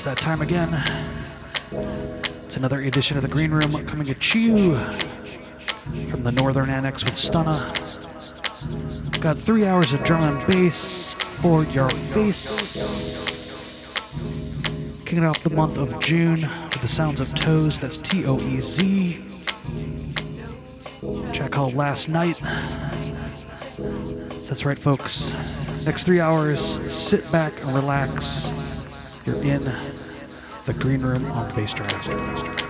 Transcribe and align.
It's 0.00 0.06
that 0.06 0.16
time 0.16 0.40
again. 0.40 0.72
It's 2.46 2.56
another 2.56 2.80
edition 2.80 3.18
of 3.18 3.22
the 3.22 3.28
Green 3.28 3.50
Room 3.50 3.86
coming 3.86 4.08
at 4.08 4.34
you 4.34 4.76
from 6.10 6.22
the 6.22 6.32
Northern 6.32 6.70
Annex 6.70 7.04
with 7.04 7.12
Stunna. 7.12 7.70
Got 9.20 9.36
three 9.36 9.66
hours 9.66 9.92
of 9.92 10.02
drum 10.02 10.22
and 10.22 10.46
bass 10.46 11.12
for 11.12 11.64
your 11.64 11.90
face. 11.90 12.80
Kicking 15.04 15.26
off 15.26 15.42
the 15.42 15.50
month 15.50 15.76
of 15.76 16.00
June 16.00 16.40
with 16.40 16.80
the 16.80 16.88
sounds 16.88 17.20
of 17.20 17.28
Toez, 17.34 17.78
that's 17.78 17.98
T 17.98 18.24
O 18.24 18.40
E 18.40 18.58
Z. 18.58 19.22
Check 21.34 21.58
out 21.58 21.74
Last 21.74 22.08
Night. 22.08 22.40
That's 24.48 24.64
right, 24.64 24.78
folks. 24.78 25.30
Next 25.84 26.04
three 26.04 26.20
hours, 26.20 26.80
sit 26.90 27.30
back 27.30 27.52
and 27.62 27.76
relax. 27.76 28.50
You're 29.26 29.42
in 29.42 29.70
the 30.72 30.84
green 30.84 31.02
room 31.02 31.24
on 31.32 31.50
Bassdrive. 31.52 32.69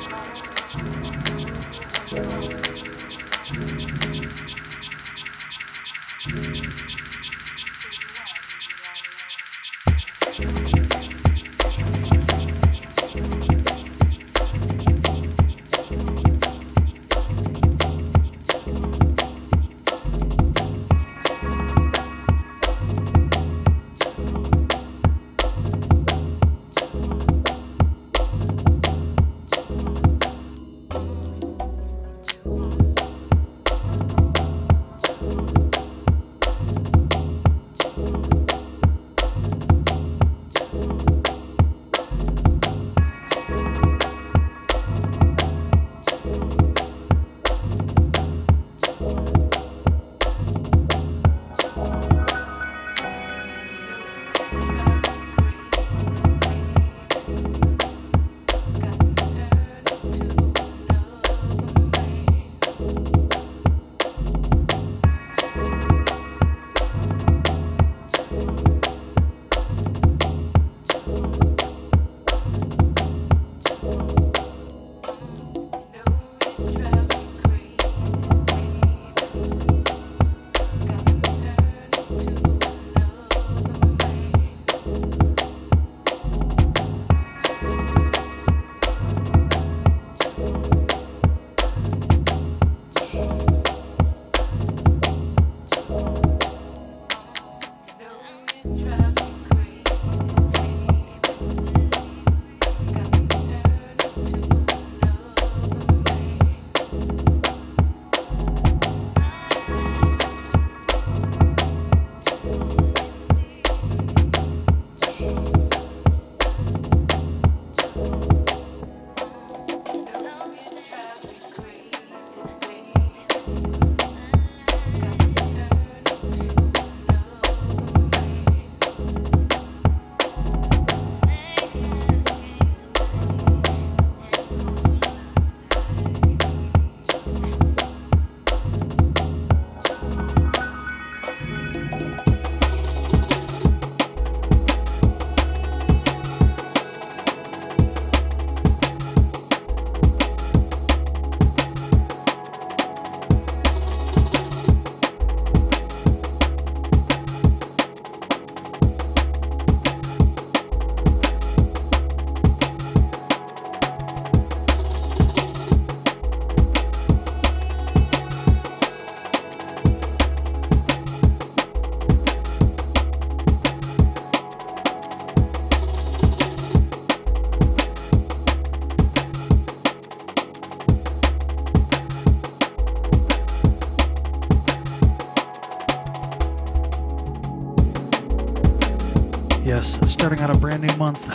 Brand 190.80 190.92
new 190.92 190.98
month 190.98 191.28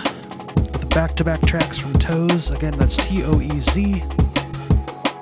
with 0.73 0.89
back-to-back 0.89 1.39
tracks 1.41 1.77
from 1.77 1.91
Toez. 1.93 2.55
Again, 2.55 2.73
that's 2.73 2.95
T-O-E-Z. 2.97 4.03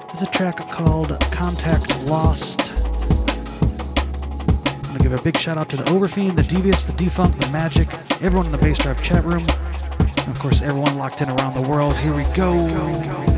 There's 0.07 0.21
a 0.21 0.31
track 0.31 0.57
called 0.69 1.19
Contact 1.31 2.05
Lost. 2.05 2.71
I'm 4.71 4.81
gonna 4.81 4.99
give 4.99 5.11
a 5.11 5.21
big 5.21 5.35
shout 5.35 5.57
out 5.57 5.67
to 5.69 5.75
the 5.75 5.83
Overfiend, 5.85 6.37
the 6.37 6.43
Devious, 6.43 6.85
the 6.85 6.93
Defunct, 6.93 7.37
the 7.41 7.49
Magic, 7.51 7.89
everyone 8.21 8.45
in 8.45 8.53
the 8.53 8.59
Bassdrive 8.59 9.03
chat 9.03 9.25
room, 9.25 9.45
and 9.99 10.29
of 10.29 10.39
course 10.39 10.61
everyone 10.61 10.97
locked 10.97 11.19
in 11.19 11.29
around 11.29 11.55
the 11.55 11.69
world. 11.69 11.97
Here 11.97 12.13
we 12.13 12.23
go. 12.35 13.32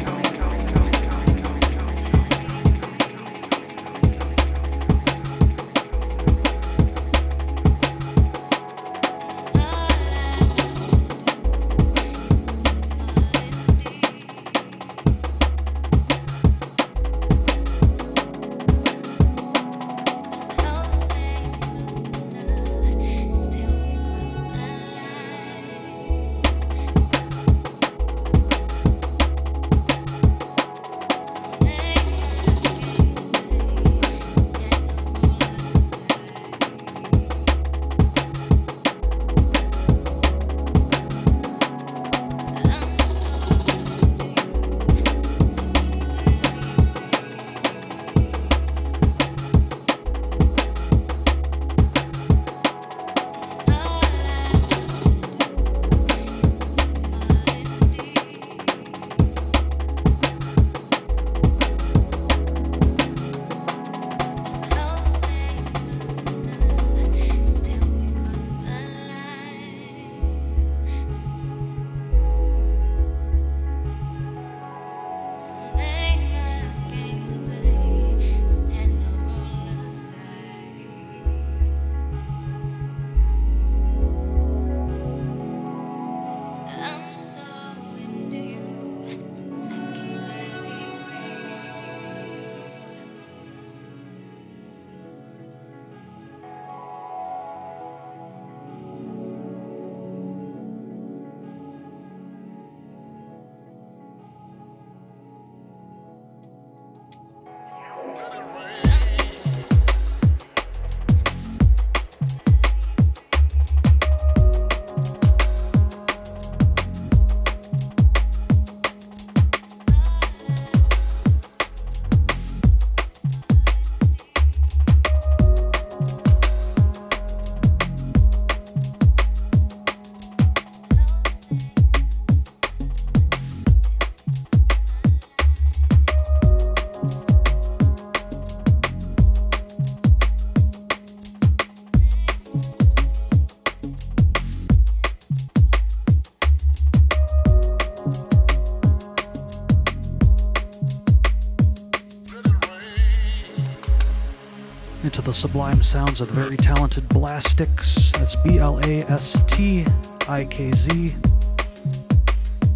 Sublime 155.36 155.84
sounds 155.84 156.22
of 156.22 156.30
very 156.30 156.56
talented 156.56 157.04
Blastikz. 157.10 158.18
That's 158.18 158.36
B 158.38 158.58
L 158.58 158.80
A 158.80 159.02
S 159.12 159.38
T 159.48 159.86
I 160.30 160.46
K 160.46 160.72
Z. 160.72 161.14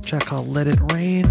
Check 0.03 0.33
out 0.33 0.45
Let 0.45 0.67
It 0.67 0.77
Rain. 0.91 1.23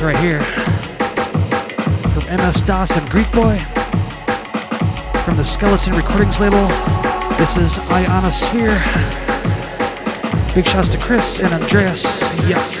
Right 0.00 0.16
here 0.18 0.40
from 2.12 2.22
mSdoS 2.38 2.96
and 2.96 3.06
Greekboy 3.10 3.58
from 5.24 5.36
the 5.36 5.44
Skeleton 5.44 5.94
Recordings 5.94 6.38
label. 6.38 6.68
This 7.36 7.56
is 7.58 7.78
Ionosphere. 7.90 8.78
Big 10.54 10.66
shouts 10.68 10.88
to 10.90 10.98
Chris 10.98 11.40
and 11.40 11.52
Andreas. 11.52 12.22
Yeah. 12.48 12.77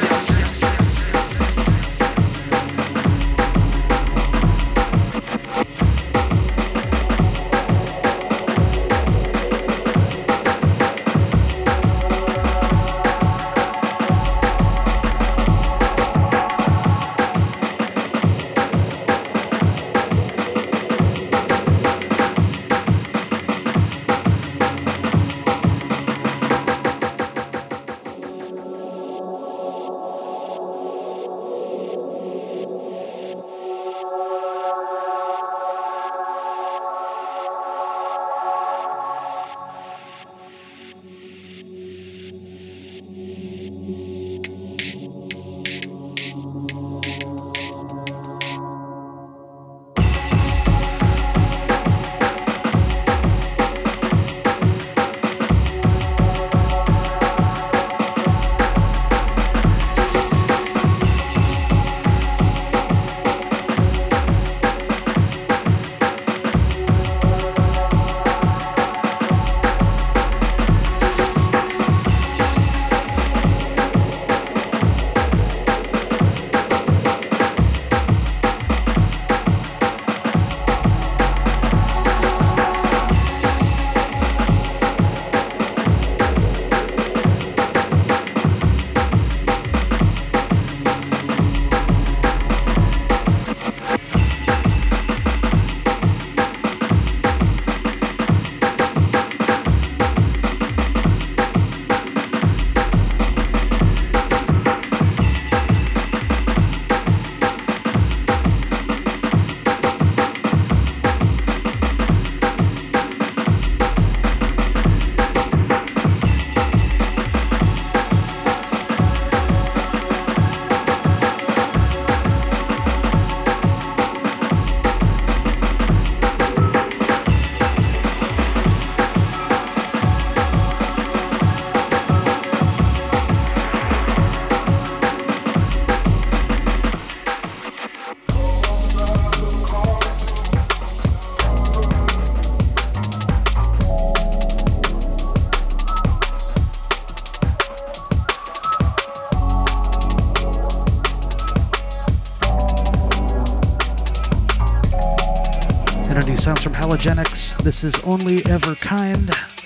This 157.68 157.84
is 157.84 158.02
Only 158.02 158.42
Ever 158.46 158.74
Kind. 158.76 159.57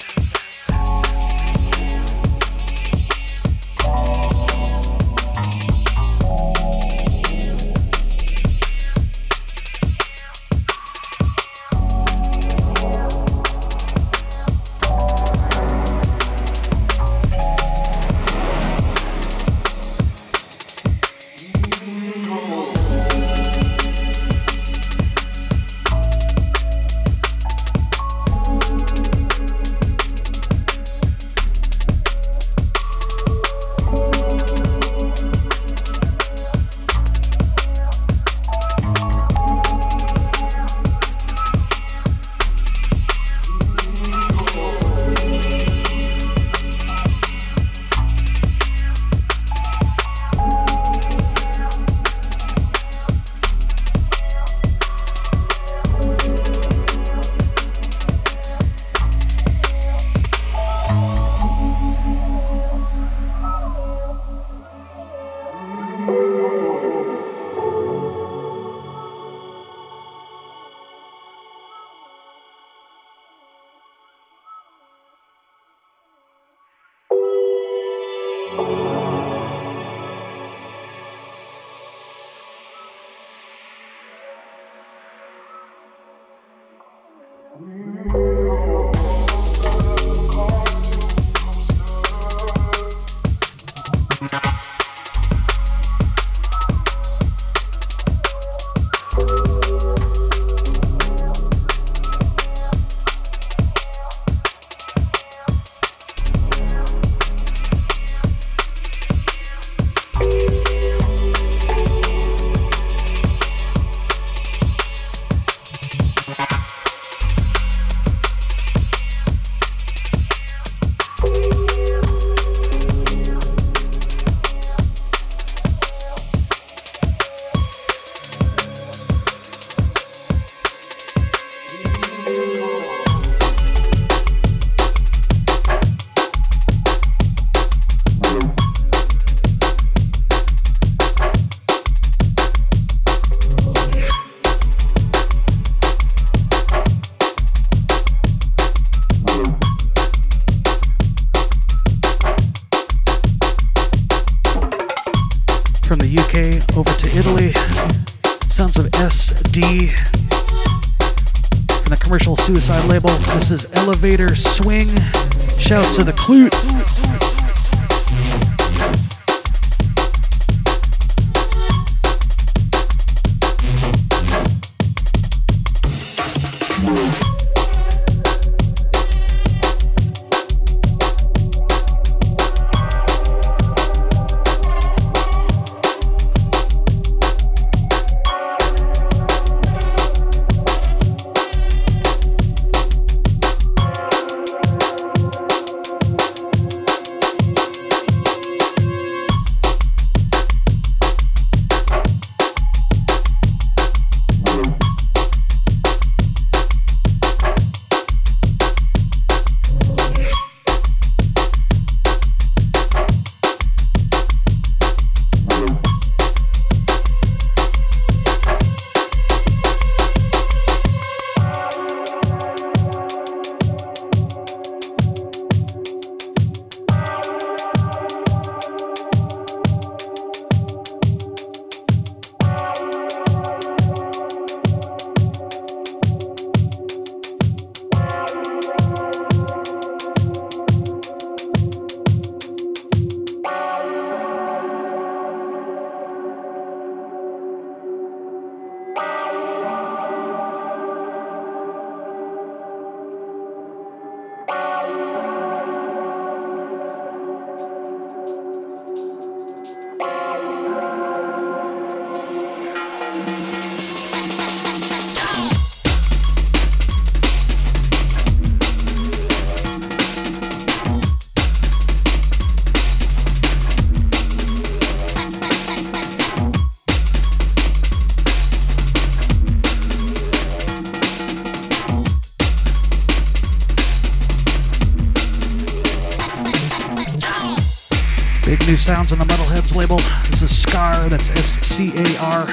Sounds 288.95 289.11
on 289.11 289.19
the 289.19 289.25
Metalheadz 289.25 289.75
label. 289.75 289.97
This 290.29 290.43
is 290.43 290.55
Scar, 290.55 291.09
that's 291.09 291.31
S 291.31 291.59
C 291.67 291.93
A 291.97 292.05
R. 292.21 292.47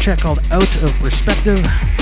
Check 0.00 0.20
called 0.20 0.38
Out 0.50 0.82
of 0.82 0.94
Perspective. 0.94 2.01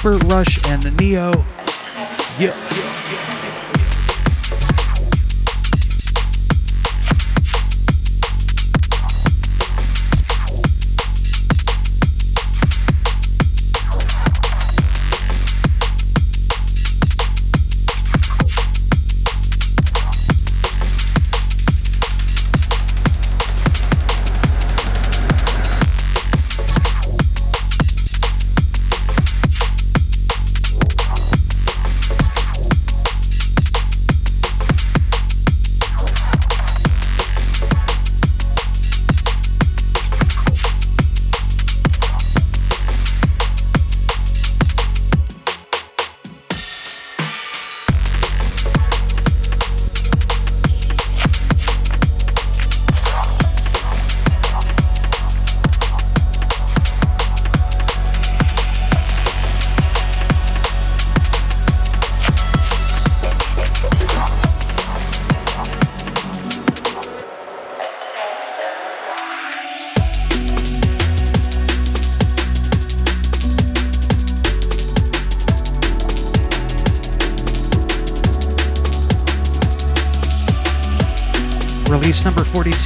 Super 0.00 0.16
Rush 0.28 0.59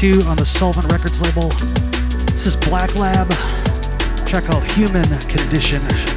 on 0.05 0.37
the 0.37 0.45
Solvent 0.45 0.93
Records 0.93 1.23
label. 1.23 1.49
This 2.29 2.47
is 2.47 2.57
Blacklab, 2.57 3.27
track 4.27 4.45
called 4.45 4.65
Human 4.73 5.09
Condition. 5.21 6.14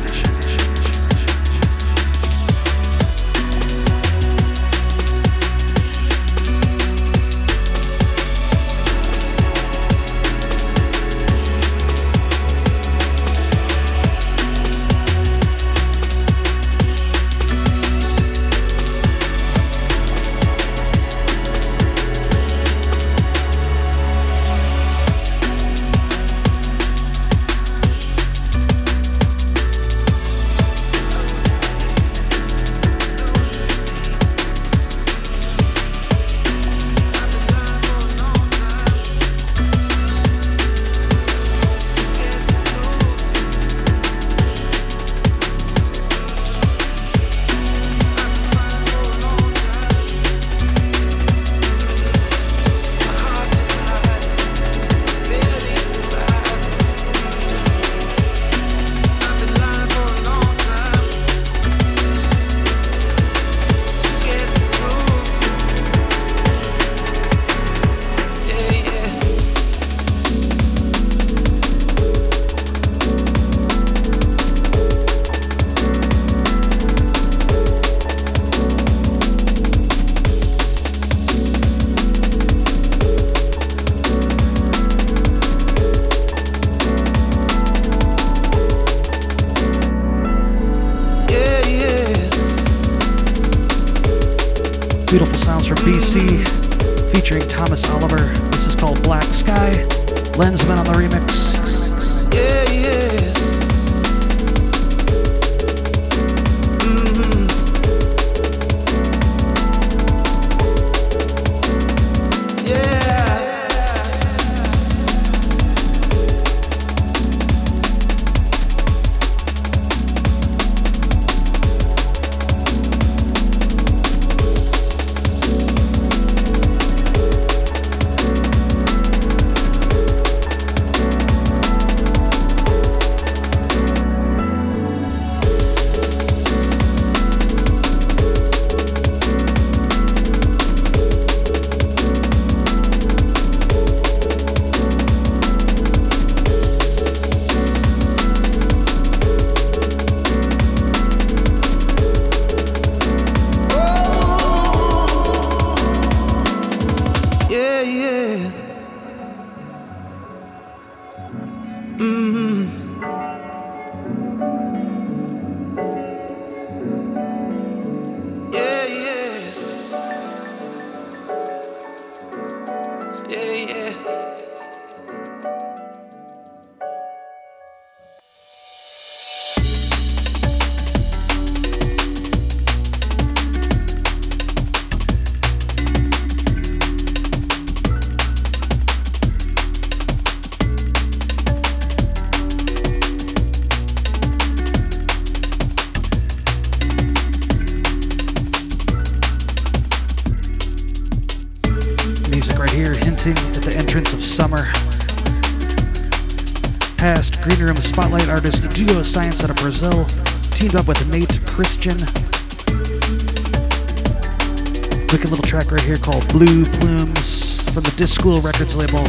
School 218.28 218.42
Records 218.42 218.76
label. 218.76 219.06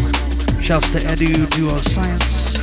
Shouts 0.62 0.90
to 0.90 1.00
Edu 1.00 1.44
Duoscience. 1.46 2.57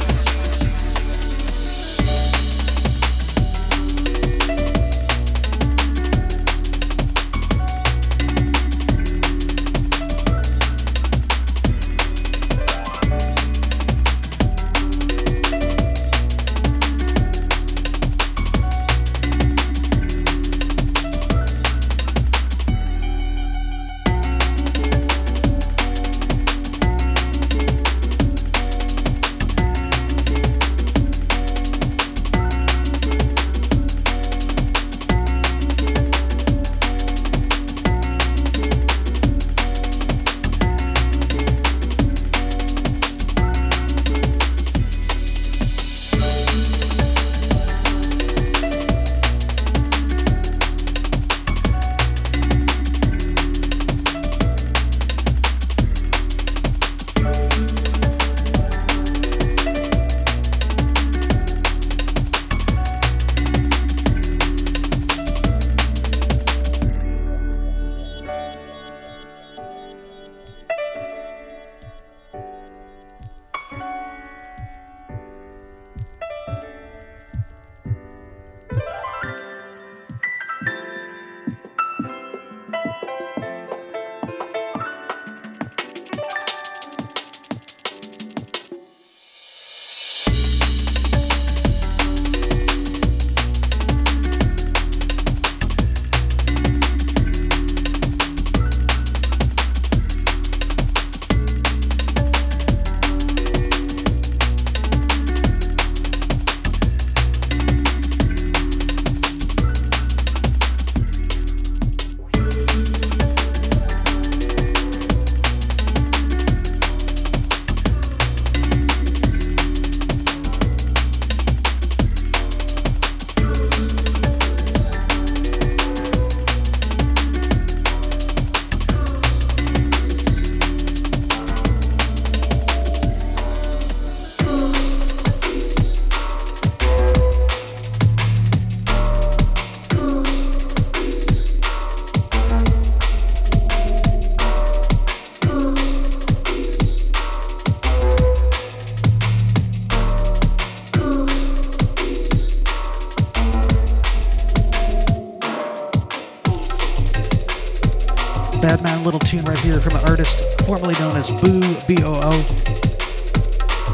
Artist 160.26 160.62
formerly 160.66 160.94
known 161.00 161.16
as 161.16 161.30
Boo, 161.42 161.62
B 161.88 162.02
O 162.04 162.14
O. 162.14 162.32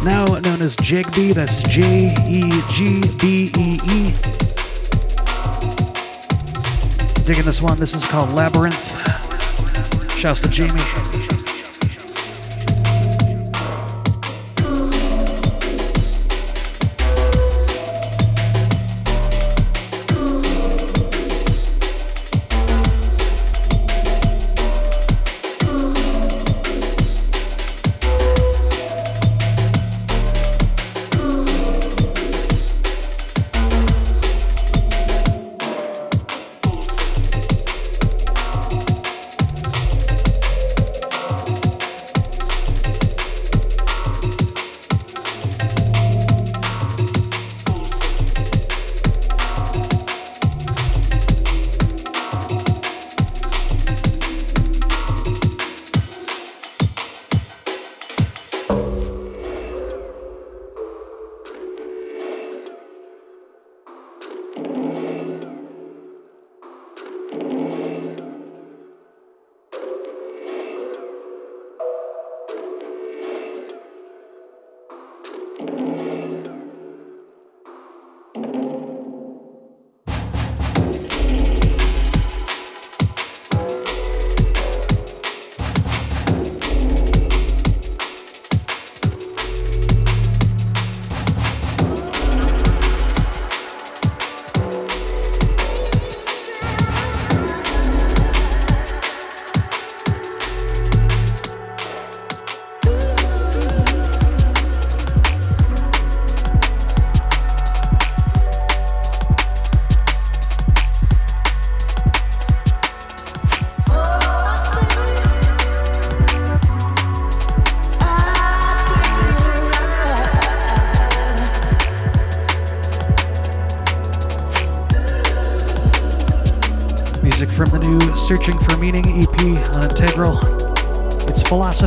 Now 0.03 0.25
known 0.25 0.61
as 0.61 0.75
Jegbee, 0.77 1.33
that's 1.33 1.61
J 1.63 2.13
E 2.27 2.49
G 2.69 3.01
B 3.19 3.51
E 3.57 3.79
E. 3.89 4.13
Digging 7.25 7.45
this 7.45 7.61
one, 7.61 7.77
this 7.77 7.93
is 7.93 8.05
called 8.05 8.31
Labyrinth. 8.31 8.79
Shouts 10.17 10.41
to 10.41 10.49
Jamie. 10.49 11.00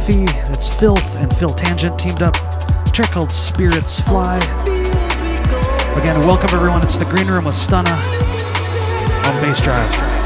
Philosophy, 0.04 0.52
it's 0.52 0.68
Philth, 0.68 1.16
and 1.16 1.34
Phil 1.36 1.48
Tangent 1.48 1.98
teamed 1.98 2.20
up. 2.20 2.36
A 2.36 2.90
track 2.92 3.12
called 3.12 3.32
Spirits 3.32 4.00
Fly. 4.00 4.36
Again, 5.96 6.20
welcome 6.26 6.50
everyone. 6.52 6.82
It's 6.82 6.98
the 6.98 7.06
Green 7.06 7.26
Room 7.26 7.46
with 7.46 7.54
Stunna 7.54 7.96
on 9.26 9.42
Bassdrive. 9.42 10.23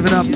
give 0.00 0.12
it 0.12 0.14
up 0.14 0.29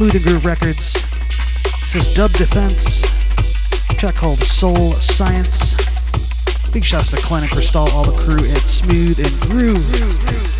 Smooth 0.00 0.14
and 0.14 0.24
Groove 0.24 0.46
Records. 0.46 0.94
This 1.92 1.96
is 1.96 2.14
Dub 2.14 2.32
Defense. 2.32 3.02
track 3.98 4.14
called 4.14 4.38
Soul 4.38 4.92
Science. 4.92 5.74
Big 6.72 6.84
shouts 6.84 7.10
to 7.10 7.18
and 7.18 7.50
Cristal, 7.50 7.86
all 7.90 8.04
the 8.04 8.18
crew 8.18 8.48
at 8.50 8.62
Smooth 8.62 9.18
and 9.18 9.40
Groove. 9.42 10.59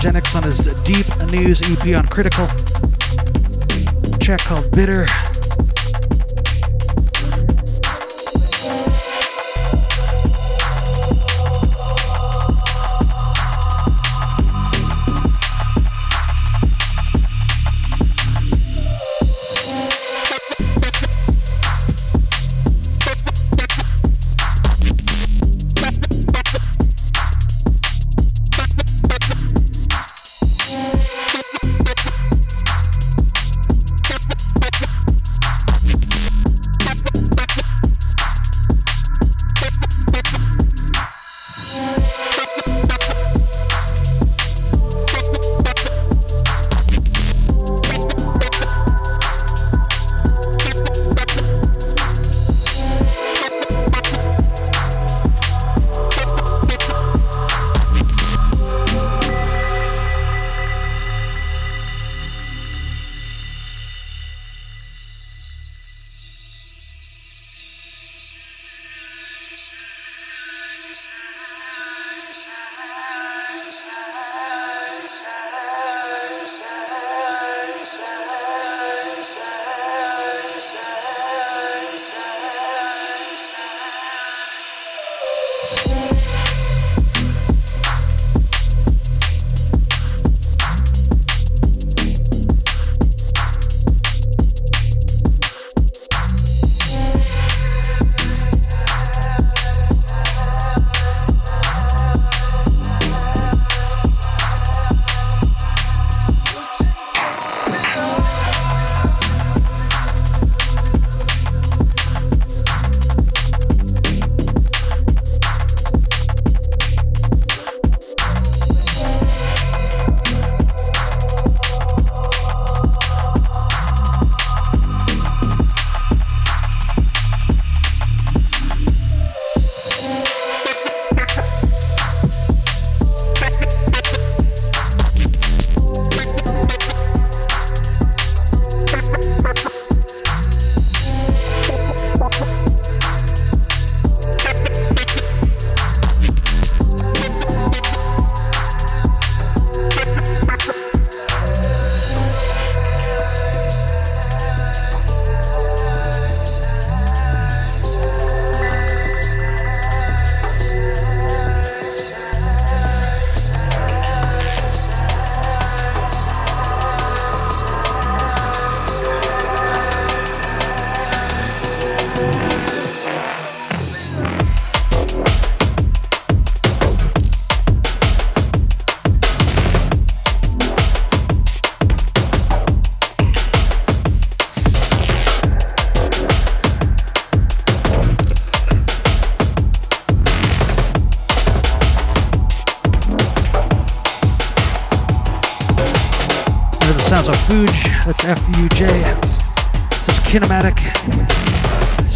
Halogenix 0.00 0.34
on 0.34 0.42
his 0.44 0.58
Deep 0.80 1.30
News 1.30 1.60
EP 1.60 1.94
on 1.94 2.06
Critical. 2.08 2.46
A 4.14 4.18
track 4.18 4.40
called 4.40 4.70
Bitter. 4.70 5.04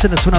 Send 0.04 0.12
one 0.26 0.33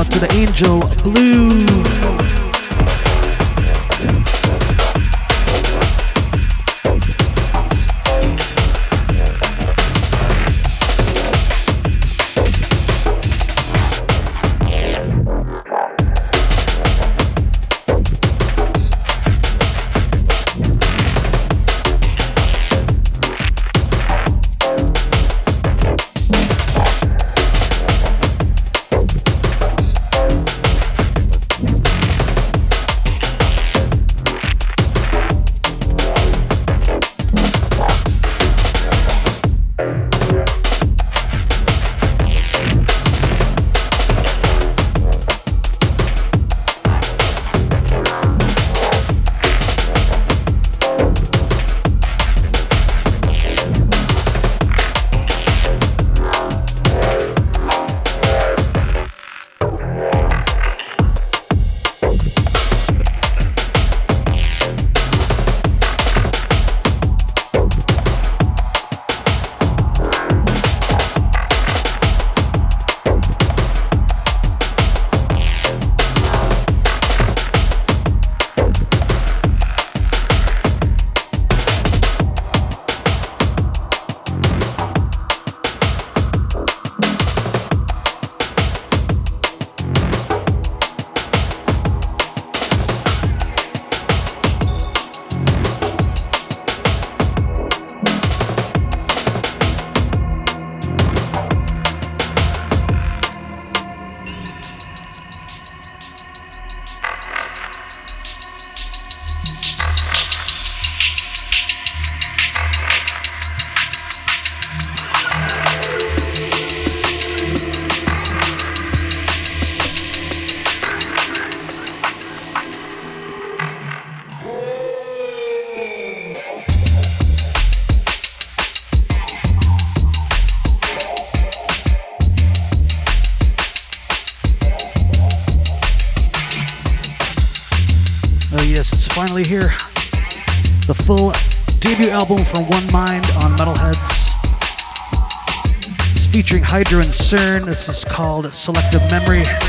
This 147.85 147.99
is 147.99 148.03
called 148.03 148.51
Selective 148.51 149.11
Memory. 149.11 149.64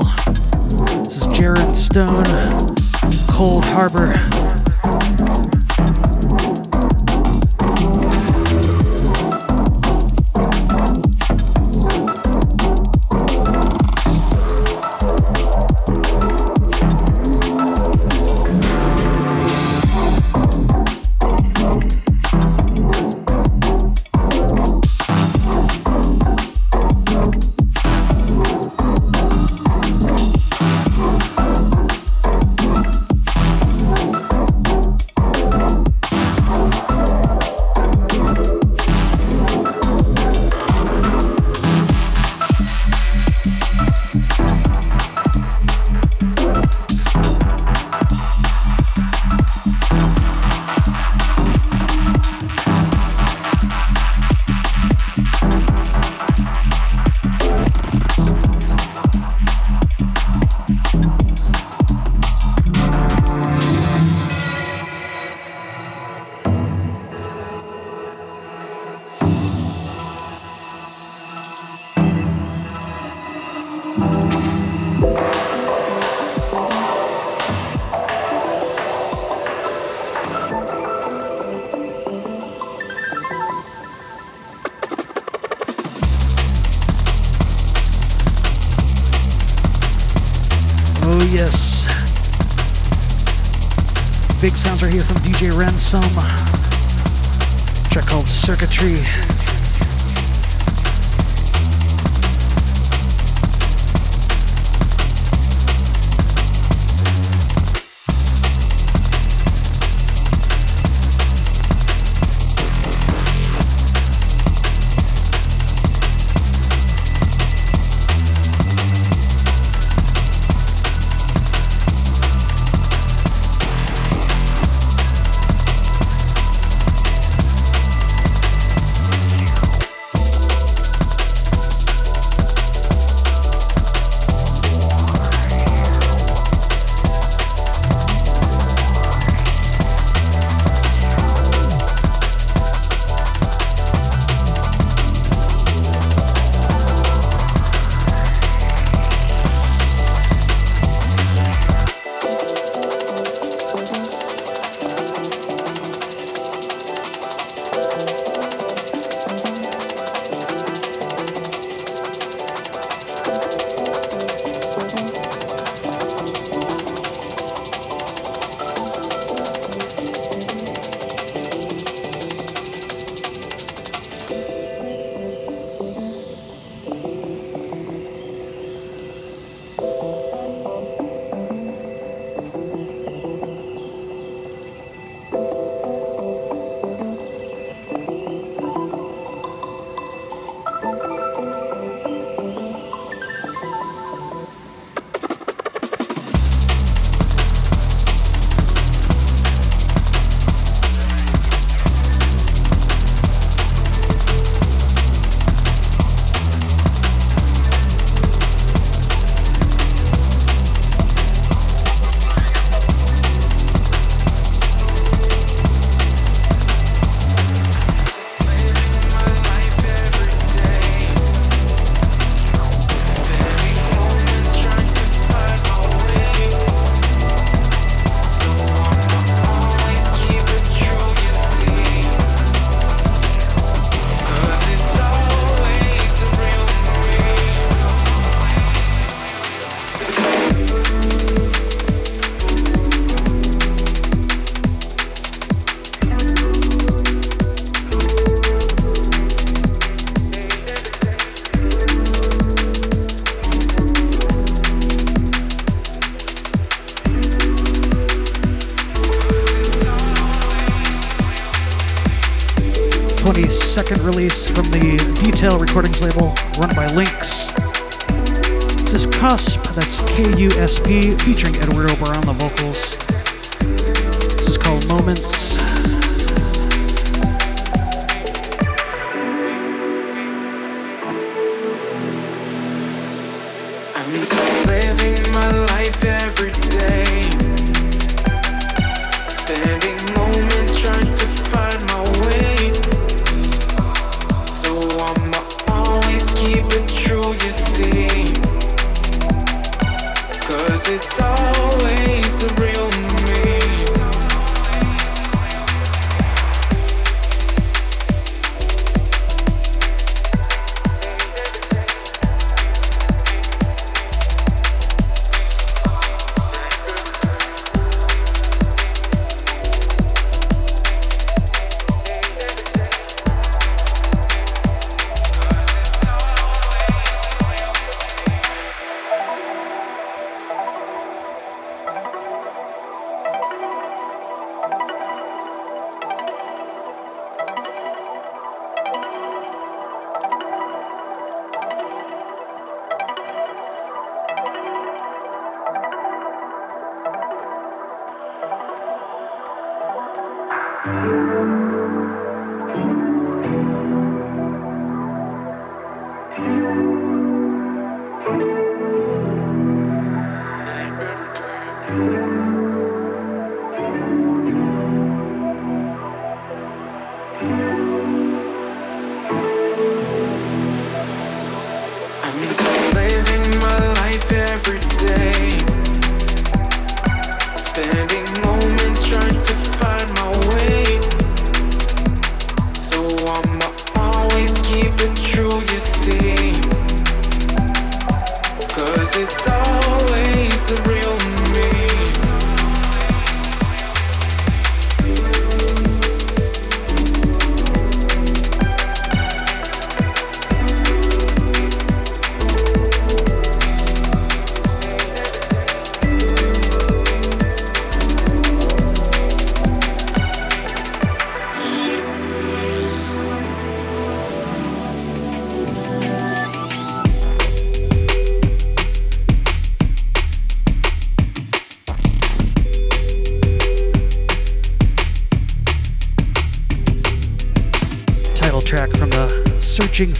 This 0.00 1.18
is 1.18 1.26
Jared 1.28 1.76
Stone, 1.76 2.24
Cold 3.28 3.64
Harbor. 3.64 4.14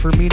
For 0.01 0.11
Meaning 0.17 0.30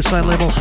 Suicide 0.00 0.26
label. 0.26 0.57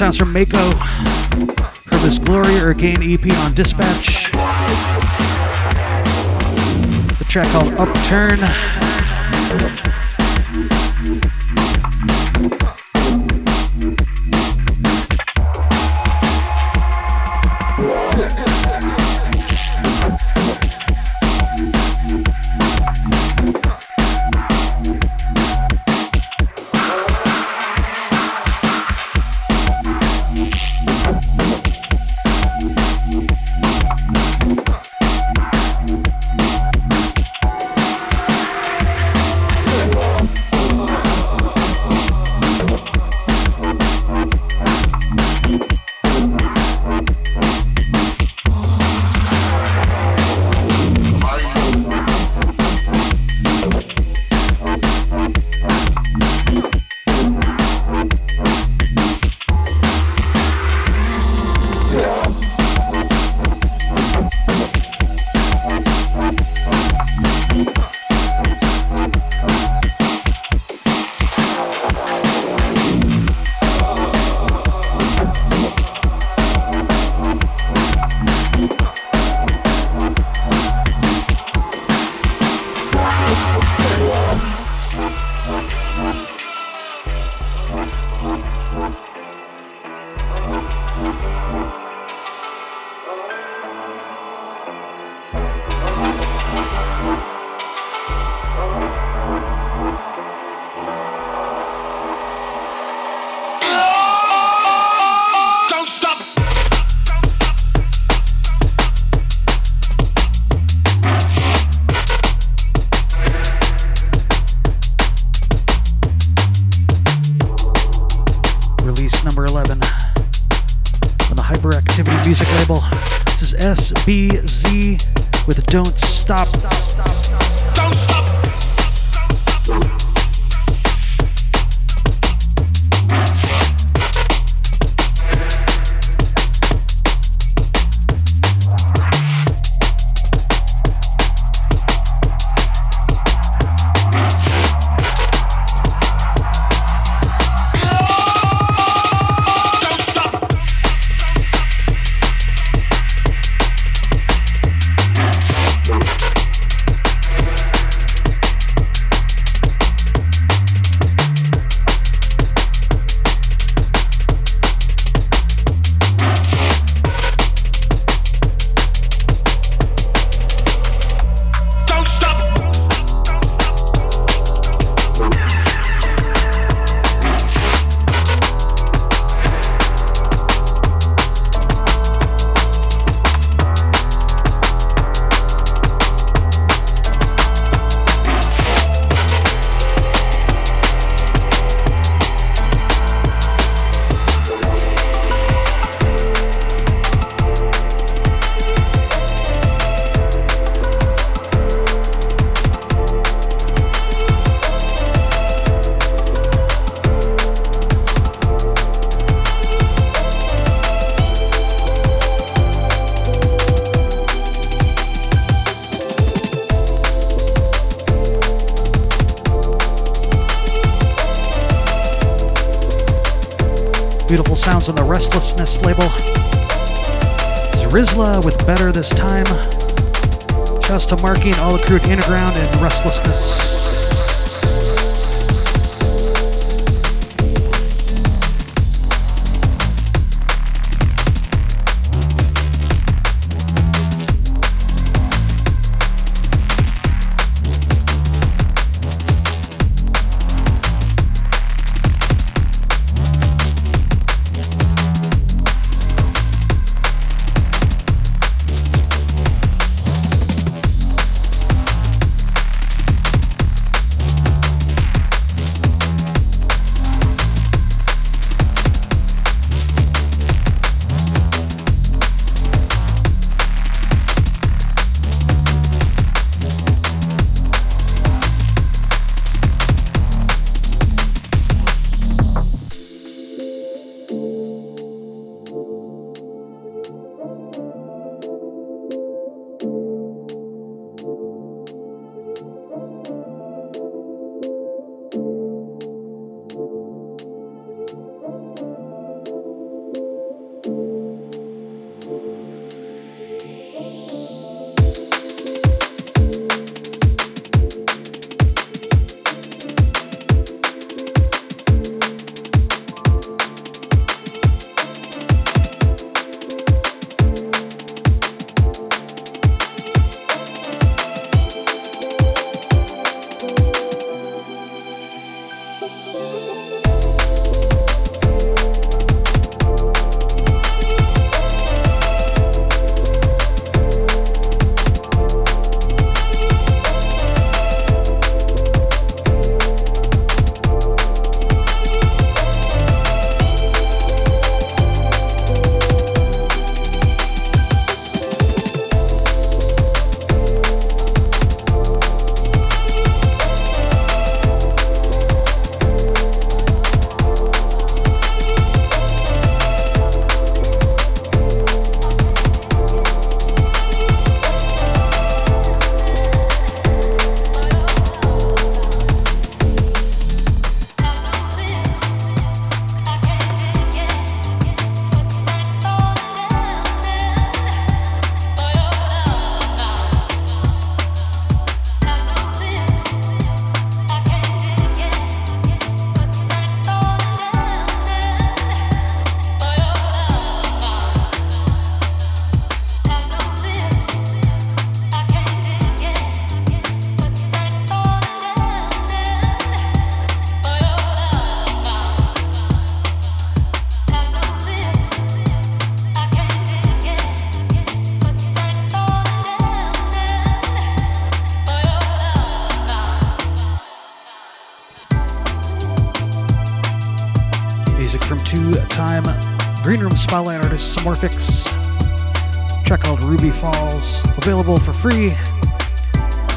Sounds 0.00 0.16
from 0.16 0.32
Mako 0.32 0.56
from 0.56 1.98
his 1.98 2.18
Glory 2.18 2.58
or 2.60 2.72
Gain 2.72 2.96
EP 3.02 3.30
on 3.40 3.52
Dispatch. 3.52 4.32
The 7.18 7.26
track 7.28 7.46
called 7.48 7.74
Upturn. 7.74 8.40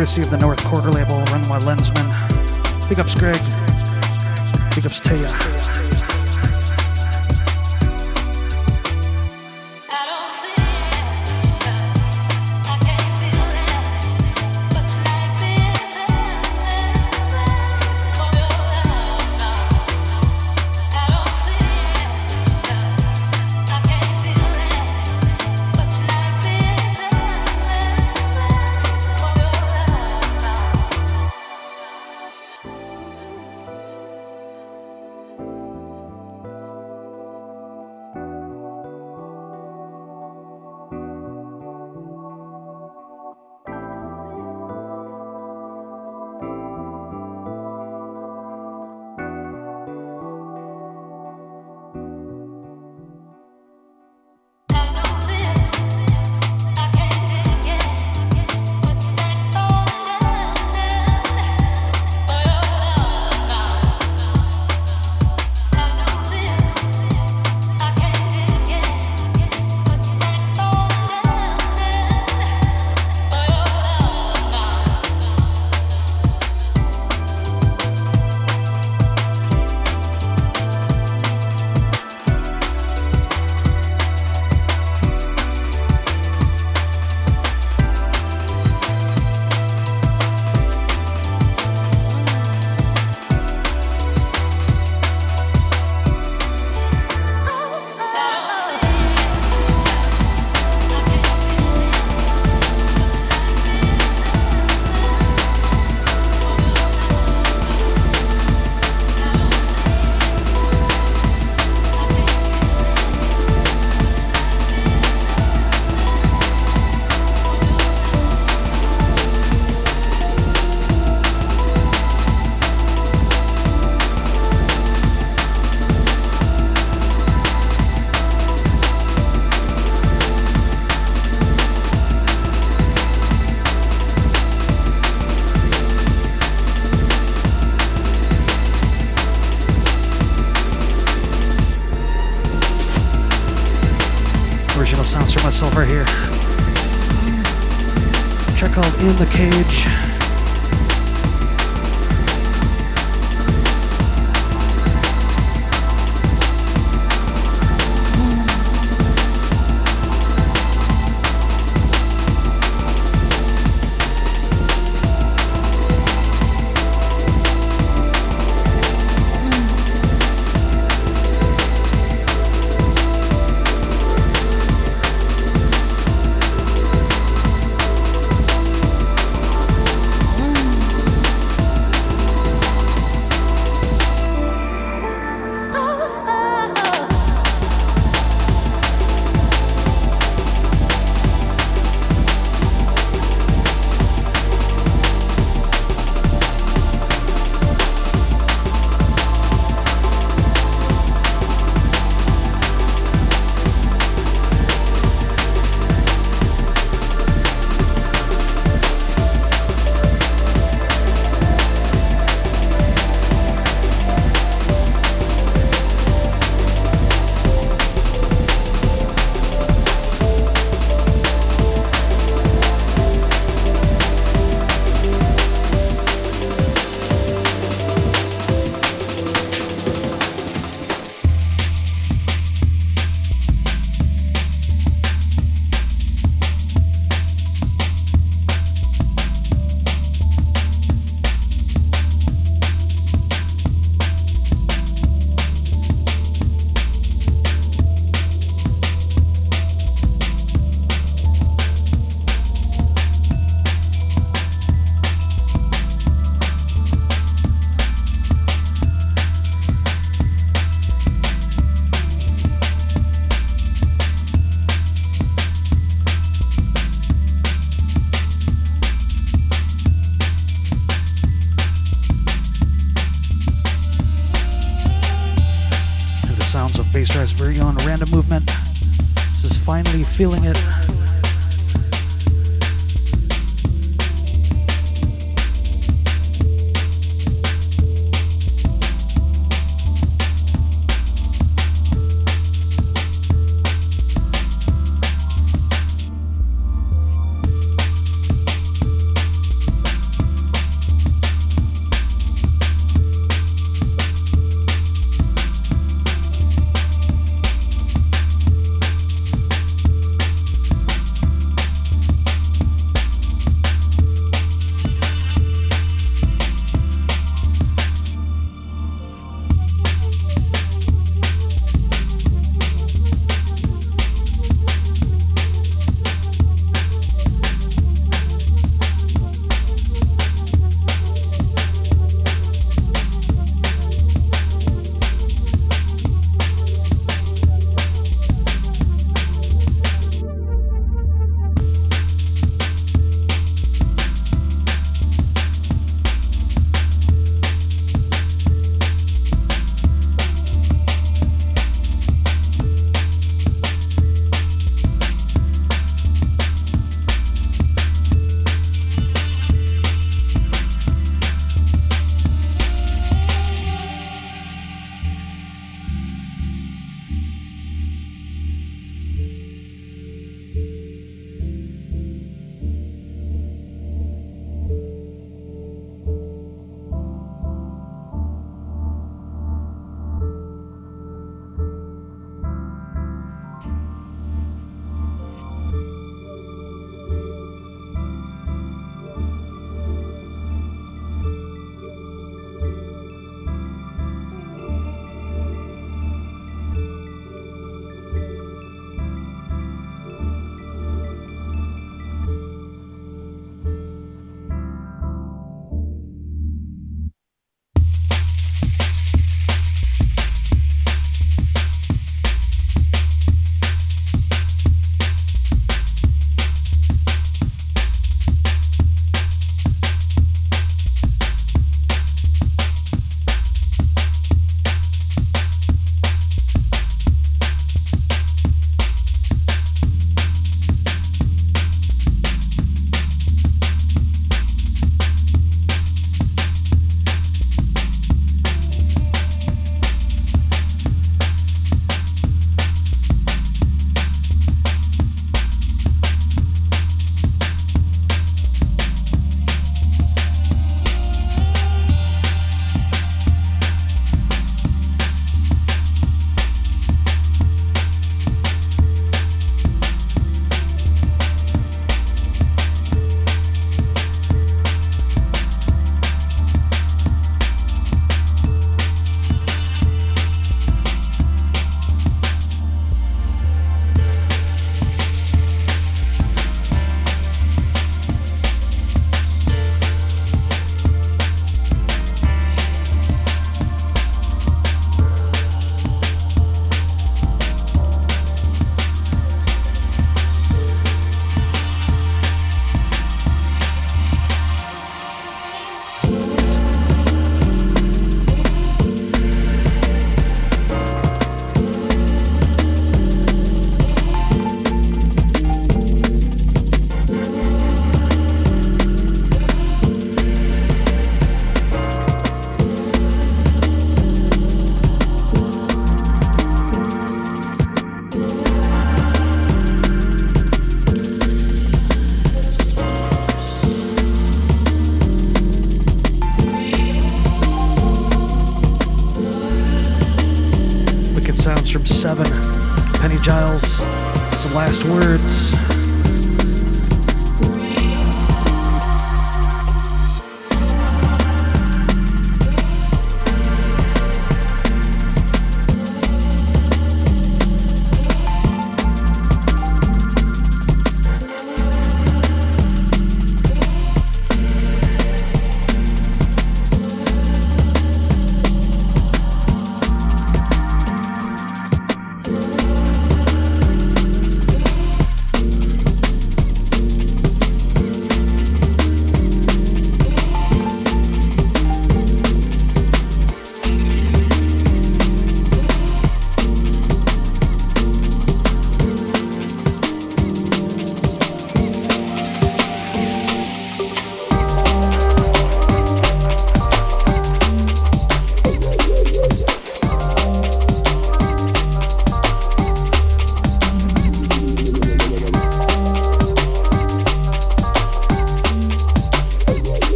courtesy 0.00 0.22
of 0.22 0.30
the 0.30 0.38
North 0.38 0.64
Quarter 0.64 0.90
label, 0.90 1.18
run 1.24 1.46
by 1.46 1.58
Lenzman. 1.58 2.88
Big 2.88 2.98
ups, 2.98 3.14
Greg. 3.14 3.36
Big 4.74 4.86
ups, 4.86 4.98
Taya. 4.98 5.49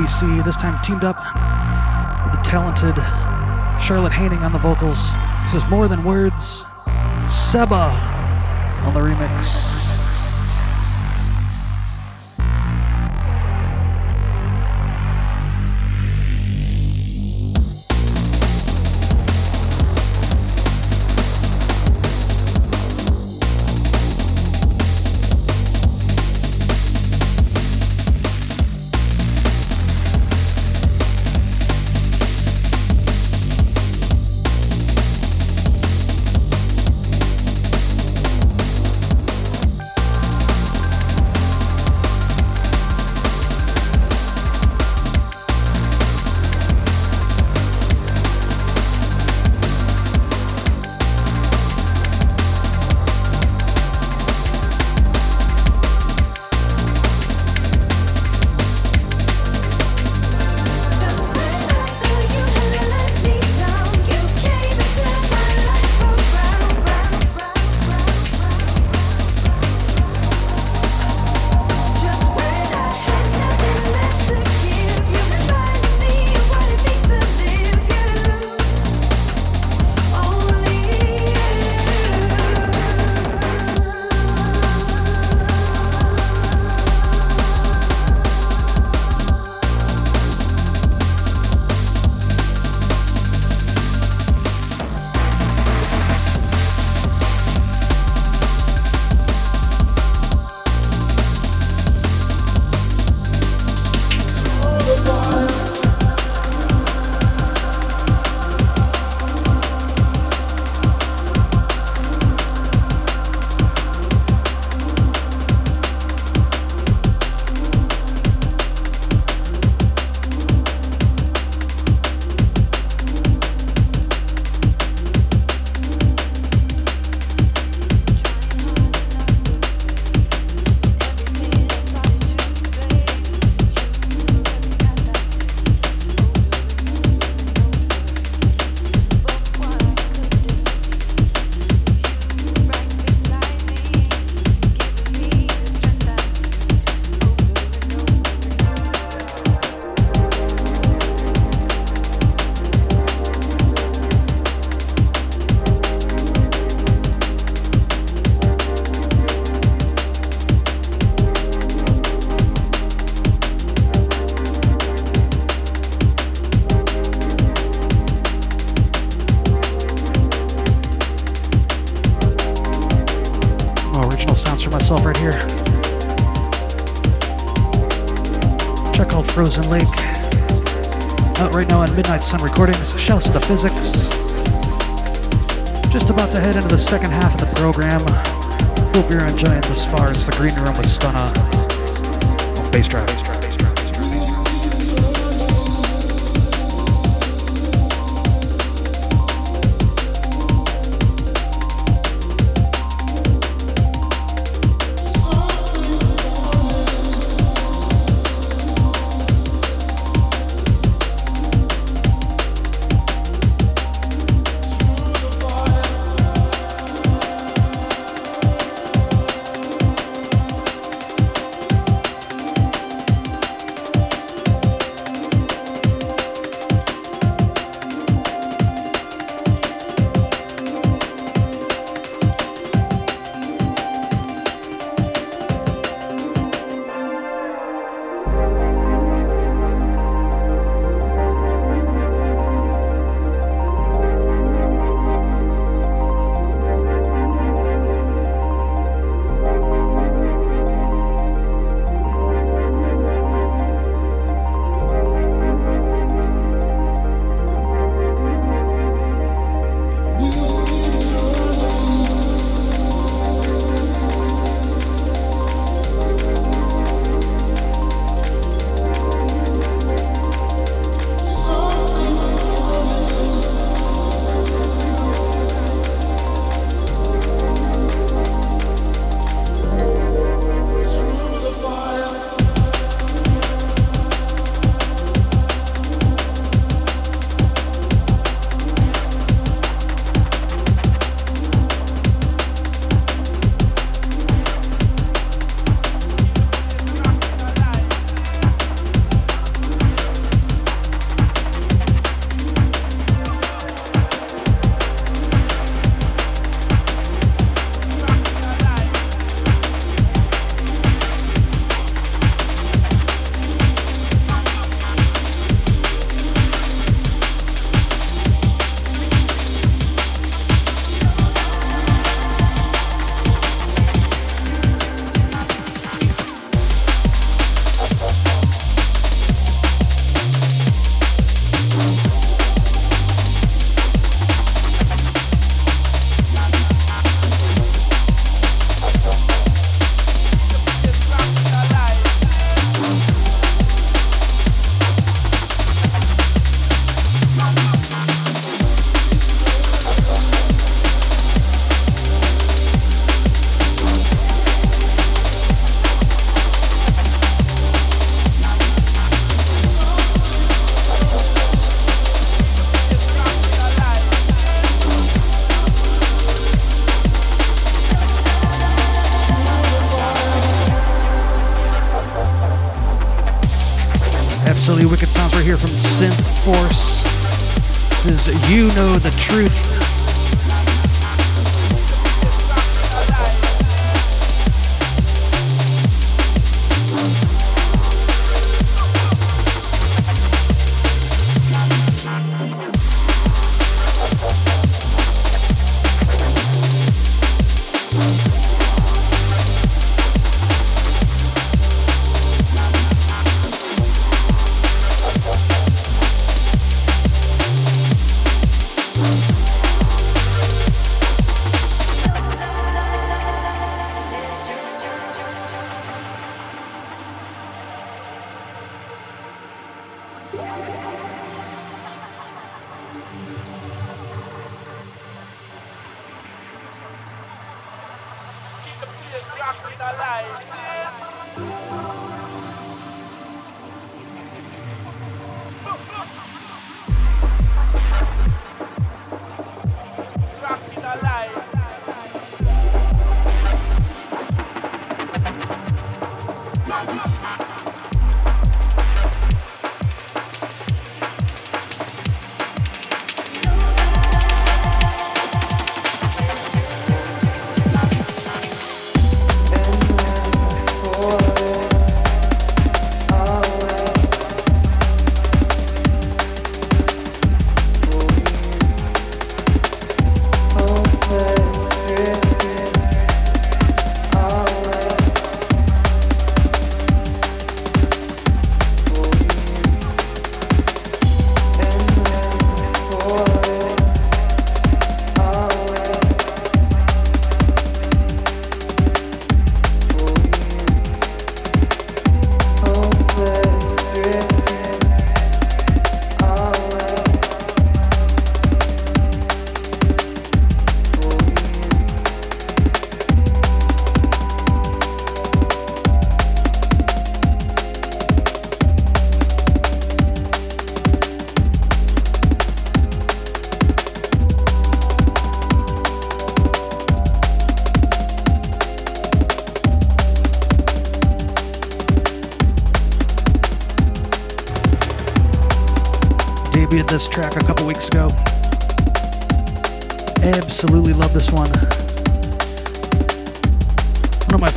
BCEE, 0.00 0.42
this 0.42 0.56
time 0.56 0.82
teamed 0.82 1.04
up 1.04 1.16
with 2.24 2.34
the 2.34 2.42
talented 2.42 2.96
Charlotte 3.78 4.12
Haining 4.12 4.38
on 4.38 4.50
the 4.50 4.58
vocals. 4.58 5.12
This 5.44 5.62
is 5.62 5.68
More 5.68 5.88
Than 5.88 6.04
Words, 6.04 6.64
Seba 7.28 7.92
on 8.86 8.94
the 8.94 9.00
remix. 9.00 9.79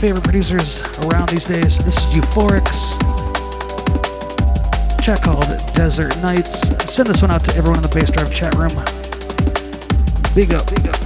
Favorite 0.04 0.26
producers 0.26 0.82
around 1.06 1.30
these 1.30 1.48
days. 1.48 1.78
This 1.86 1.96
is 1.96 2.04
Euphorics. 2.14 3.00
Check 5.02 5.22
called 5.22 5.48
Desert 5.74 6.22
Nights. 6.22 6.68
Send 6.92 7.08
this 7.08 7.22
one 7.22 7.32
out 7.32 7.42
to 7.46 7.56
everyone 7.56 7.78
in 7.78 7.84
the 7.84 7.88
Bassdrive 7.88 8.30
chat 8.30 8.54
room. 8.56 8.76
Big 10.36 10.54
up, 10.54 10.68
big 10.76 10.86
up, 10.90 11.00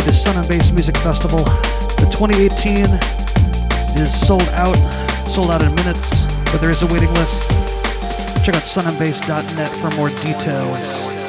to 0.00 0.06
the 0.06 0.12
Sun 0.12 0.36
and 0.36 0.48
Bass 0.48 0.72
Music 0.72 0.96
Festival. 0.96 1.44
The 1.44 2.08
2018 2.10 2.84
is 4.02 4.26
sold 4.26 4.42
out, 4.54 4.74
sold 5.28 5.52
out 5.52 5.62
in 5.62 5.72
minutes, 5.76 6.26
but 6.50 6.60
there 6.60 6.70
is 6.70 6.82
a 6.82 6.92
waiting 6.92 7.12
list. 7.14 7.42
Check 8.44 8.56
out 8.56 8.64
sunandbass.net 8.64 9.70
for 9.76 9.90
more 9.96 10.08
details. 10.08 11.23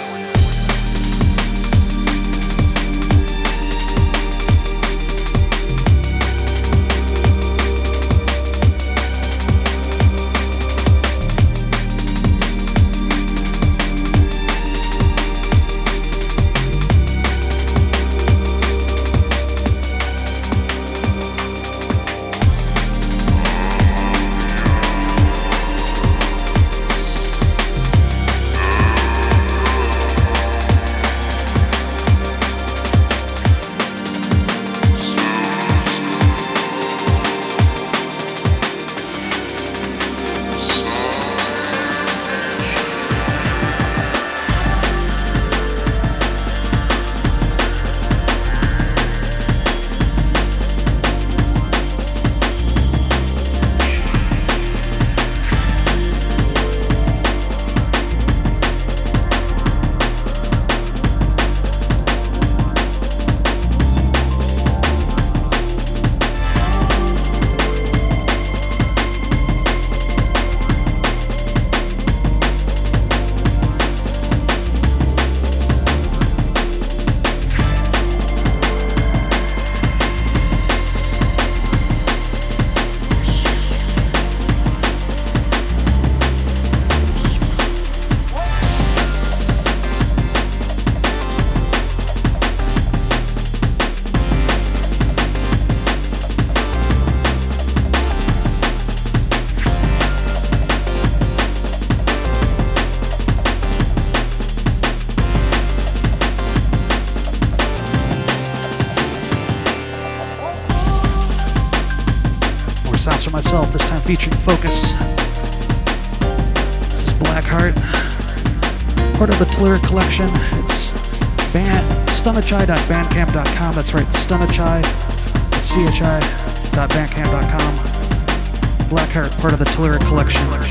Of 129.56 129.60
the 129.60 129.66
Telluric 129.68 130.02
collection. 130.02 130.65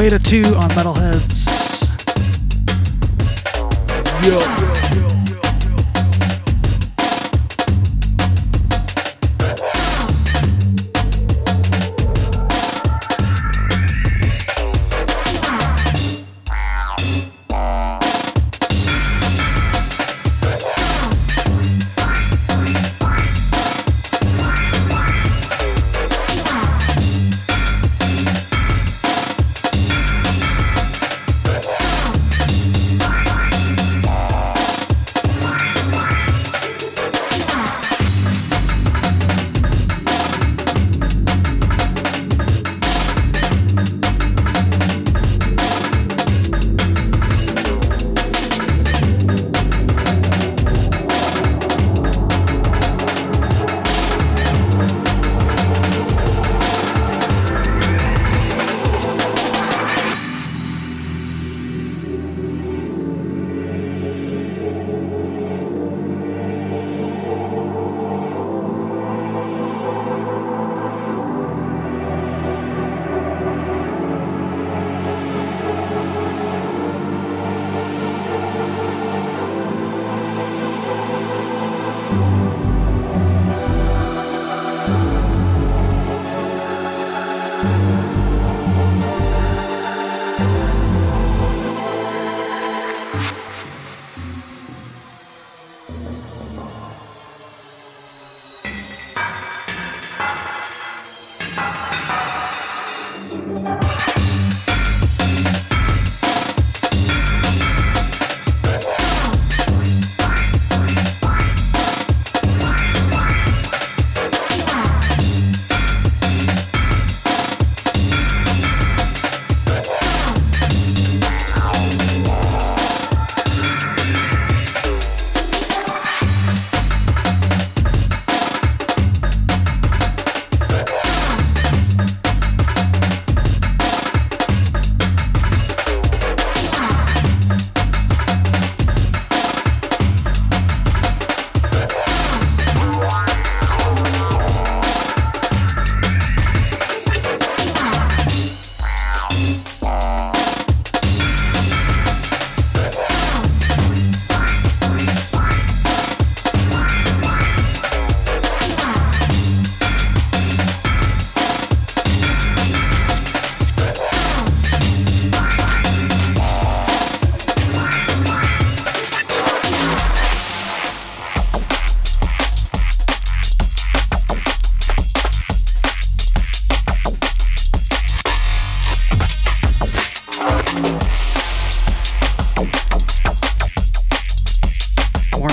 Beta 0.00 0.18
2 0.18 0.56
on 0.56 0.68
Metalheadz. 0.74 1.44
Yo. 4.24 4.69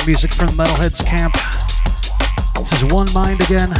Music 0.07 0.33
from 0.33 0.47
Metalheadz 0.51 1.05
Camp. 1.05 1.33
This 2.55 2.81
is 2.81 2.93
One 2.93 3.11
Mind 3.13 3.41
again 3.41 3.71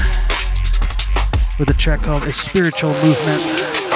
with 1.58 1.70
a 1.70 1.74
track 1.74 2.02
called 2.02 2.24
A 2.24 2.34
Spiritual 2.34 2.92
Movement. 2.96 3.87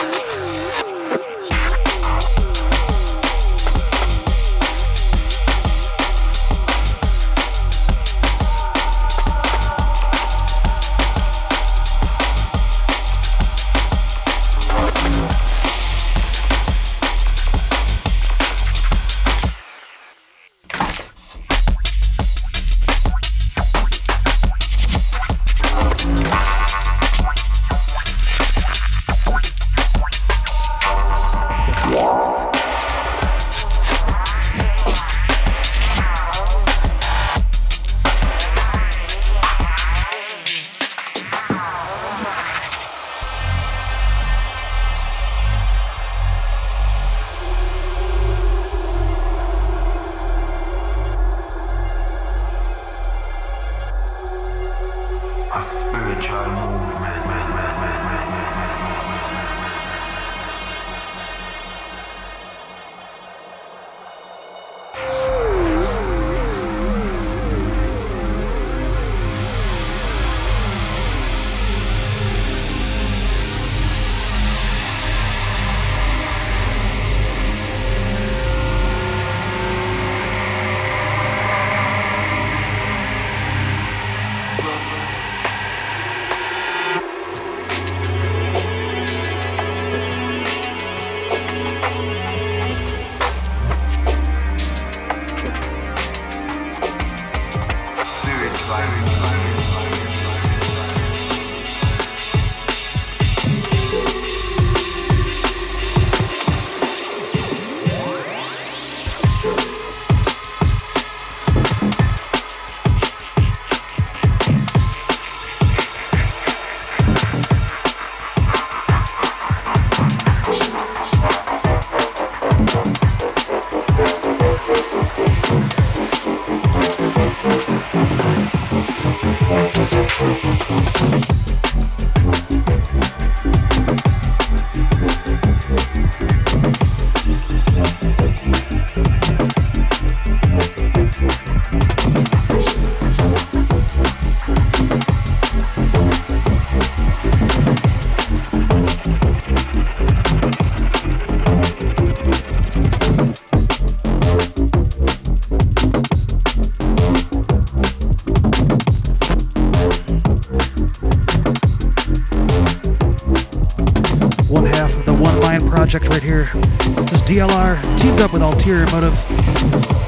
With 168.31 168.41
Ulterior 168.41 168.85
Motive. 168.91 169.13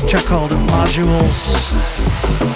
Check 0.07 0.25
called 0.25 0.51
Modules. 0.51 2.52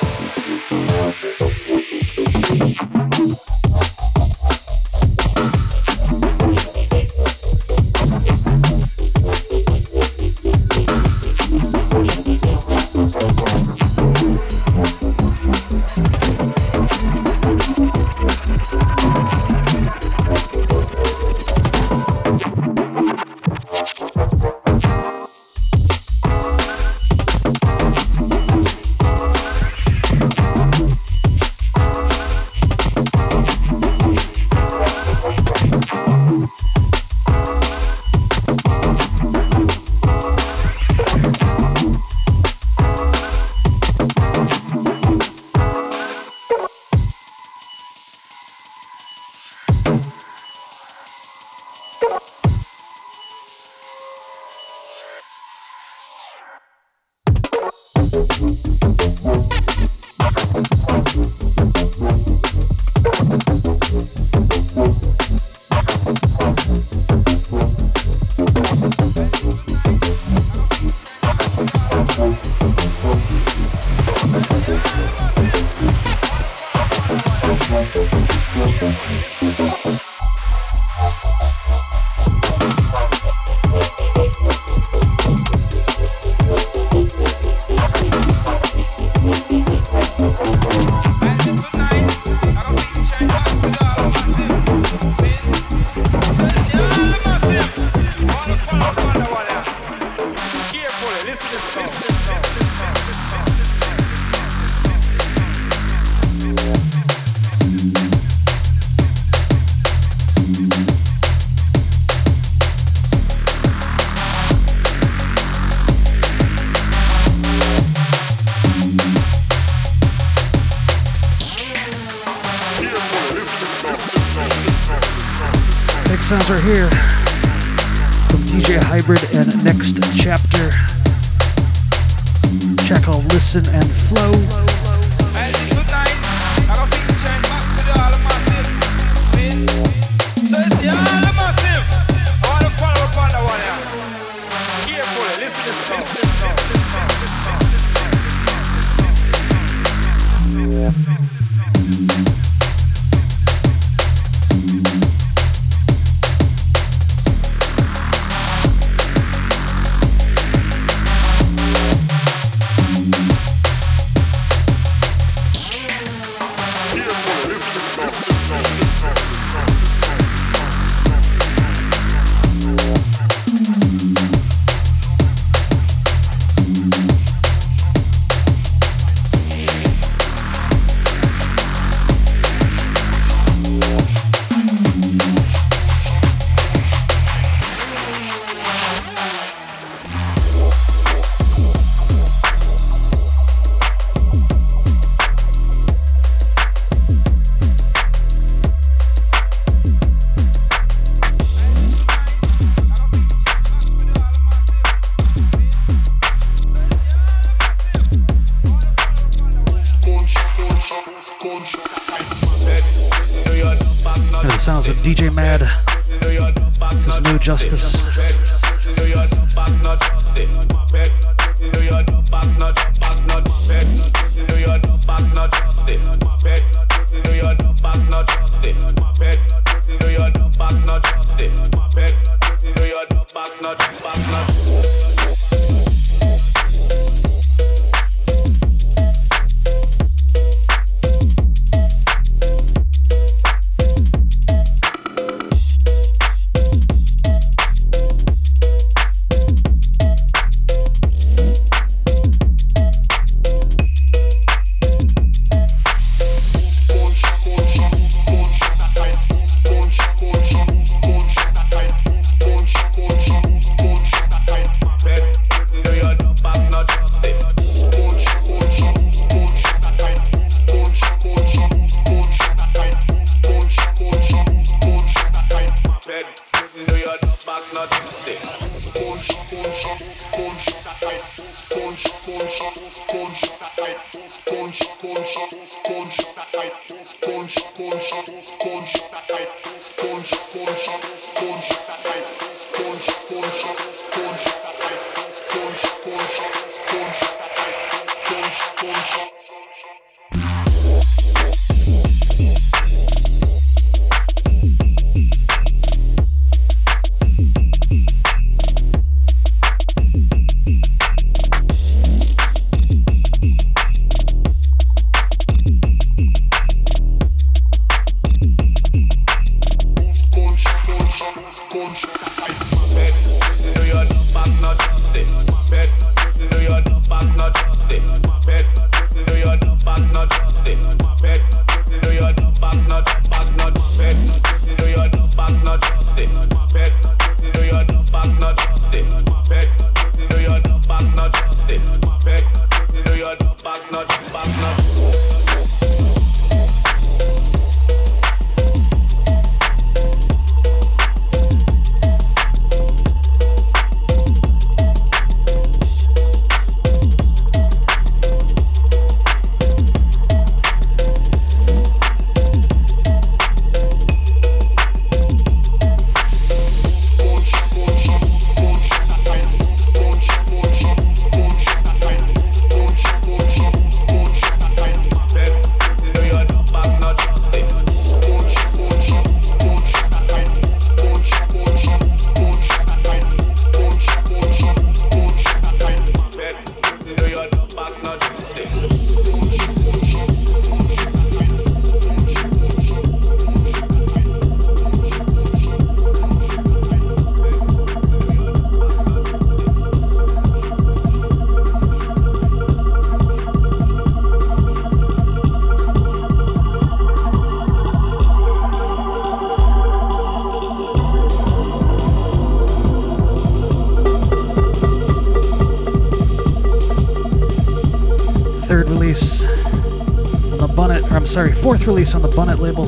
Release 421.88 422.14
on 422.14 422.22
the 422.22 422.27
Bunnet 422.27 422.59
label. 422.59 422.88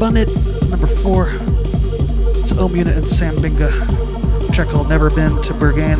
Bunnet 0.00 0.30
number 0.70 0.86
four. 0.86 1.28
It's 2.30 2.56
Om 2.56 2.74
Unit 2.74 2.96
and 2.96 3.04
Sam 3.04 3.34
Binga. 3.34 3.70
Track 4.54 4.68
called 4.68 4.88
Never 4.88 5.10
Been 5.10 5.30
to 5.42 5.52
Berghain. 5.52 5.95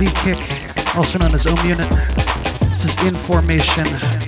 D. 0.00 0.06
Kick, 0.06 0.96
also 0.96 1.18
known 1.18 1.34
as 1.34 1.46
Om 1.46 1.58
Unit. 1.58 1.90
This 2.70 2.86
is 2.86 3.04
Information. 3.04 4.19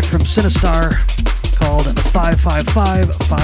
Track 0.00 0.12
from 0.12 0.20
Sinistarr 0.22 0.96
called 1.58 1.84
55555. 1.84 3.39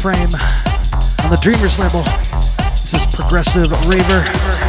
Frame 0.00 0.30
on 1.24 1.30
the 1.30 1.38
Dreamers 1.42 1.76
label. 1.76 2.04
This 2.82 2.94
is 2.94 3.06
Progressive 3.06 3.68
Raver. 3.88 4.67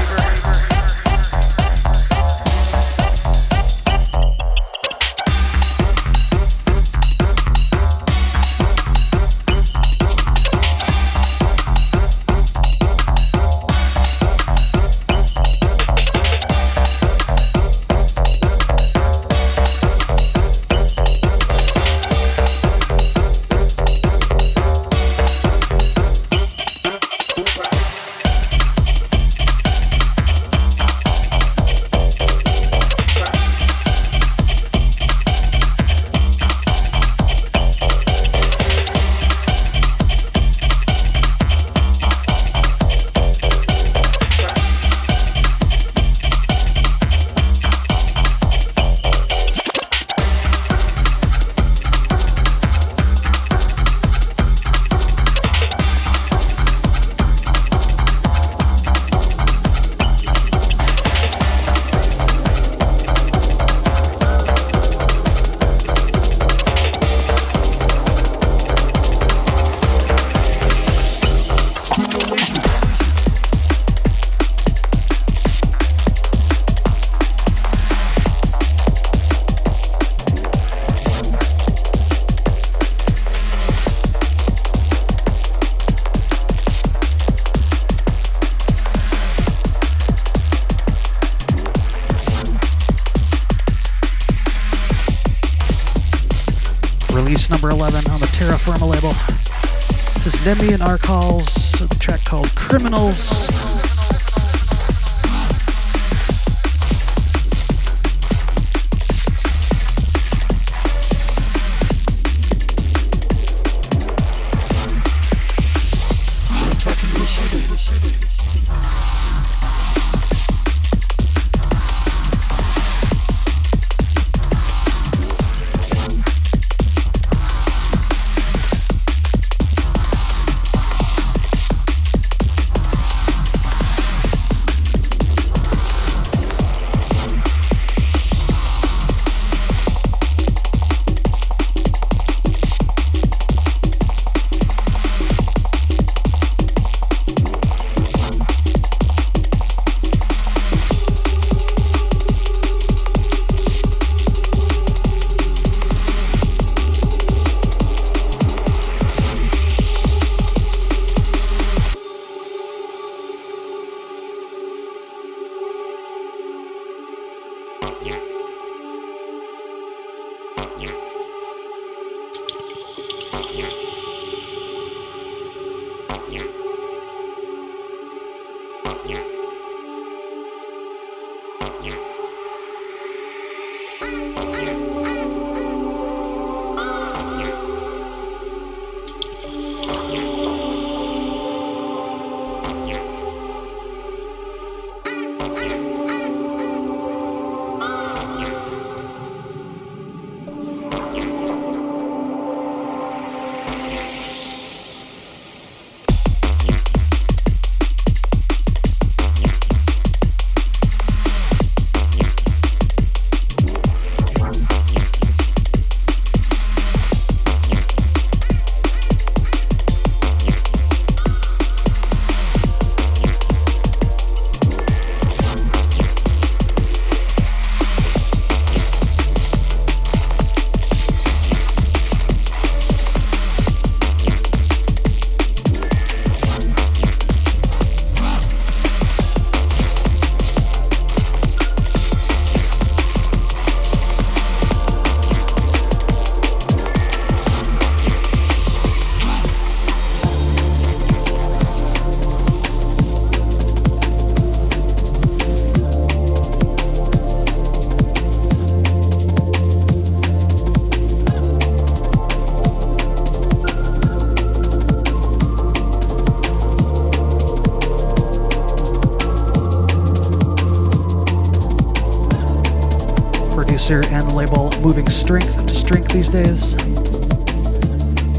Strength 276.29 276.47
these 276.47 276.73
days. 276.73 276.73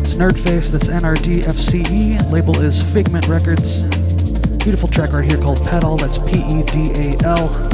It's 0.01 0.15
Nerdface, 0.15 0.71
that's 0.71 0.89
NRDFCE. 0.89 2.31
Label 2.31 2.61
is 2.61 2.81
Figment 2.93 3.27
Records. 3.29 3.83
Beautiful 4.59 4.89
track 4.89 5.13
right 5.13 5.25
here 5.25 5.41
called 5.41 5.65
Pedal, 5.67 5.97
that's 5.97 6.19
P 6.19 6.41
E 6.41 6.63
D 6.65 6.93
A 6.95 7.25
L. 7.25 7.70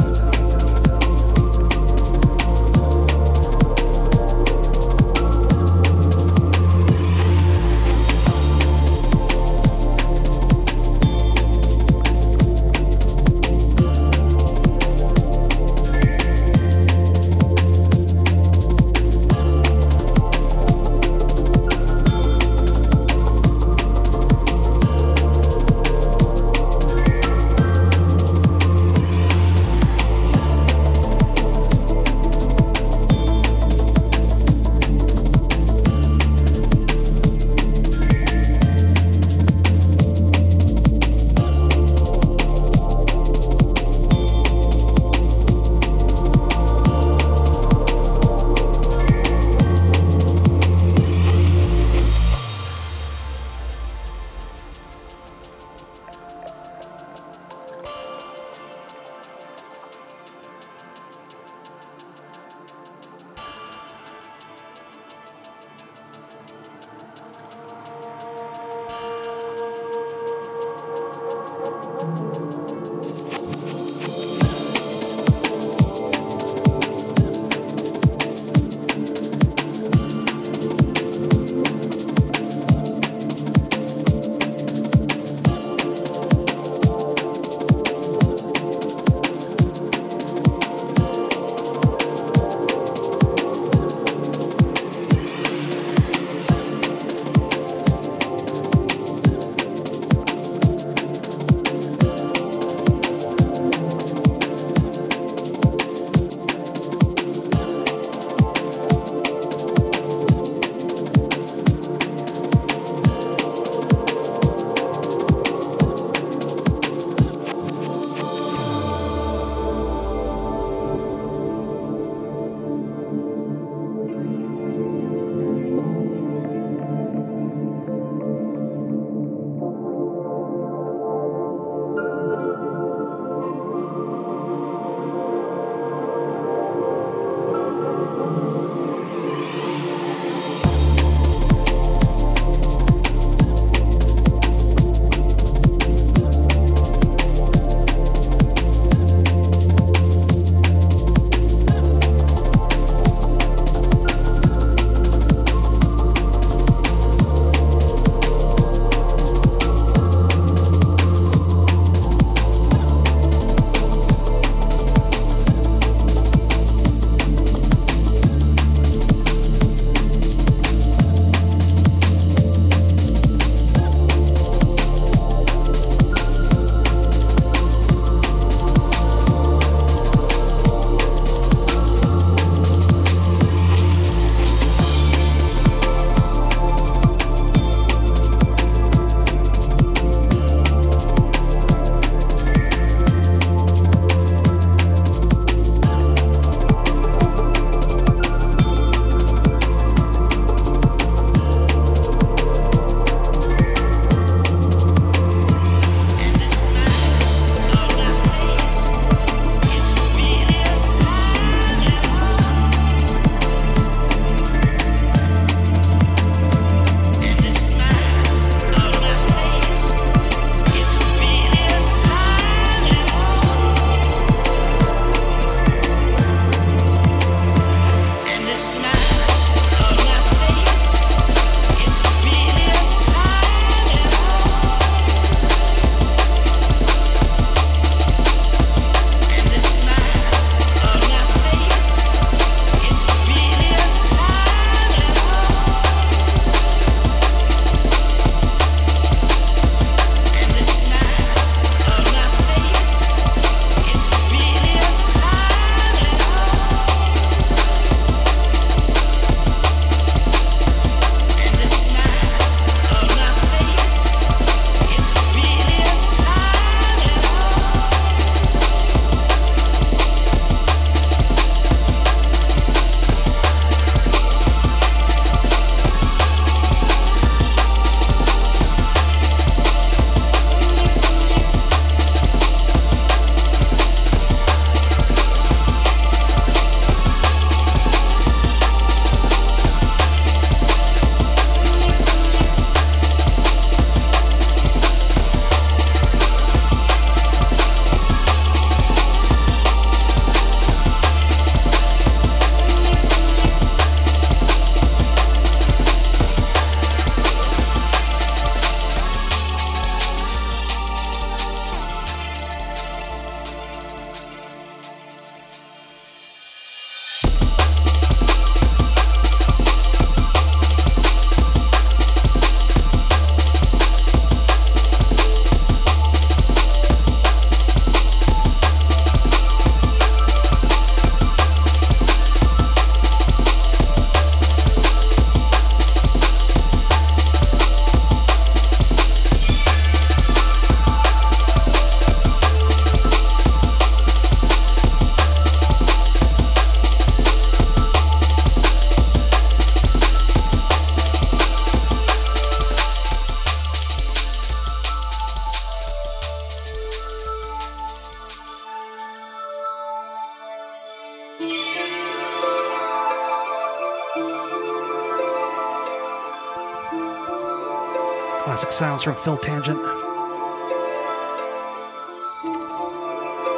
from 369.07 369.15
Phil 369.23 369.37
Tangent. 369.37 369.79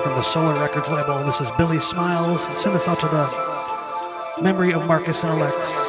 From 0.03 0.13
the 0.13 0.21
Solar 0.21 0.53
Records 0.61 0.91
label, 0.91 1.23
this 1.23 1.41
is 1.41 1.49
Billy 1.57 1.79
Smiles. 1.79 2.43
Send 2.55 2.75
us 2.75 2.87
out 2.87 2.99
to 2.99 3.07
the 3.07 4.43
memory 4.43 4.73
of 4.73 4.85
Marcus 4.85 5.23
and 5.23 5.31
Alex. 5.31 5.88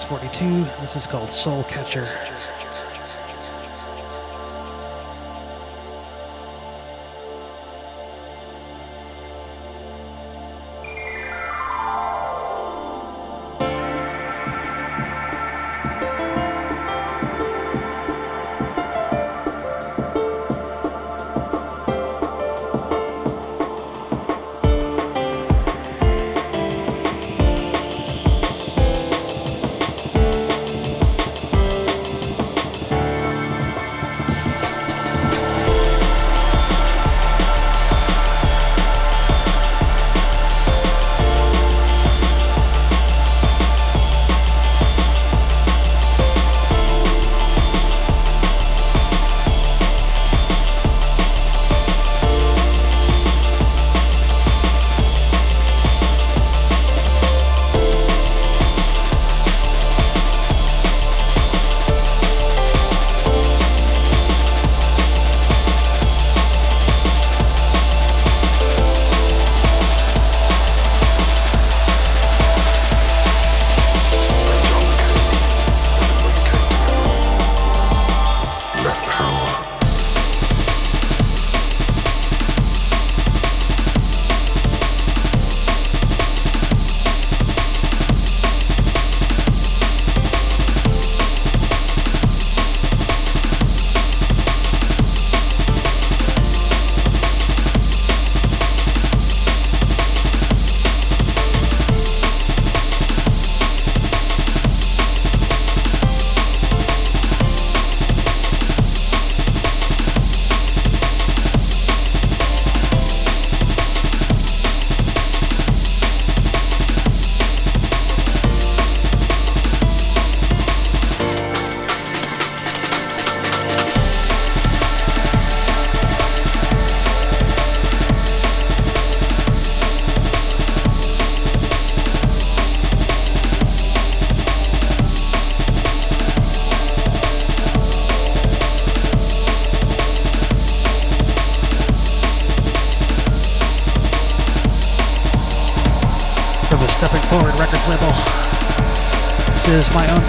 42. 0.00 0.64
This 0.80 0.96
is 0.96 1.06
called 1.06 1.30
Soul 1.30 1.64
Catcher. 1.64 2.08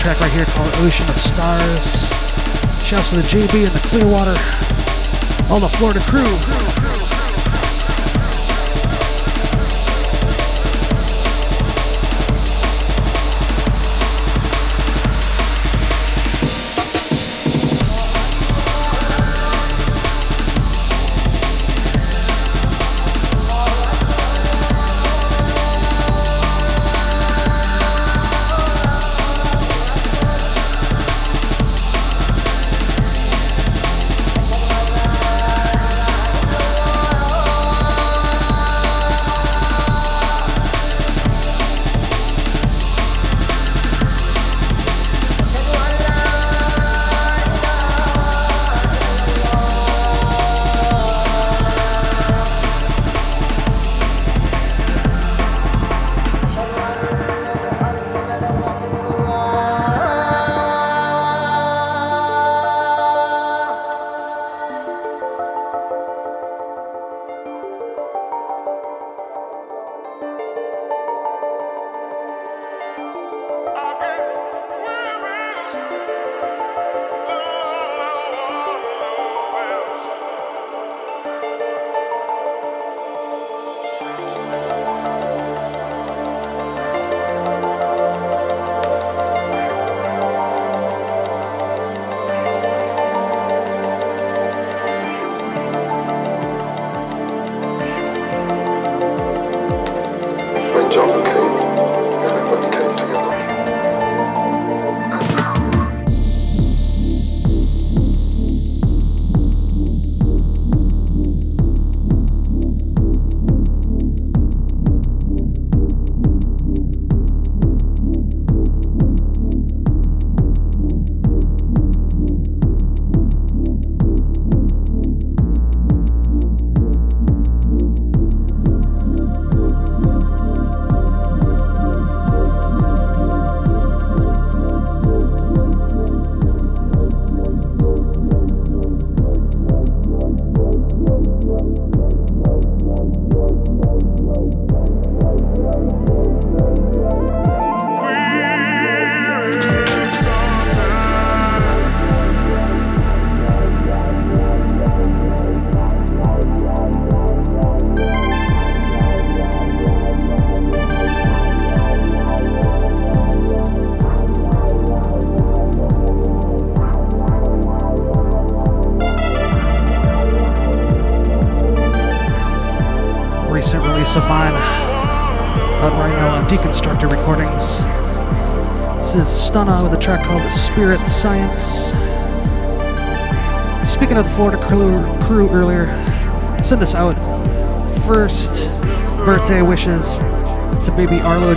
Track 0.03 0.19
right 0.19 0.32
here 0.33 0.43
called 0.43 0.67
Ocean 0.83 1.07
of 1.07 1.15
Stars. 1.15 2.09
Shouts 2.83 3.11
to 3.11 3.15
the 3.15 3.22
JB 3.22 3.59
and 3.59 3.72
the 3.72 3.80
Clearwater, 3.88 4.35
all 5.49 5.61
the 5.61 5.69
Florida 5.77 6.01
crew. 6.01 6.73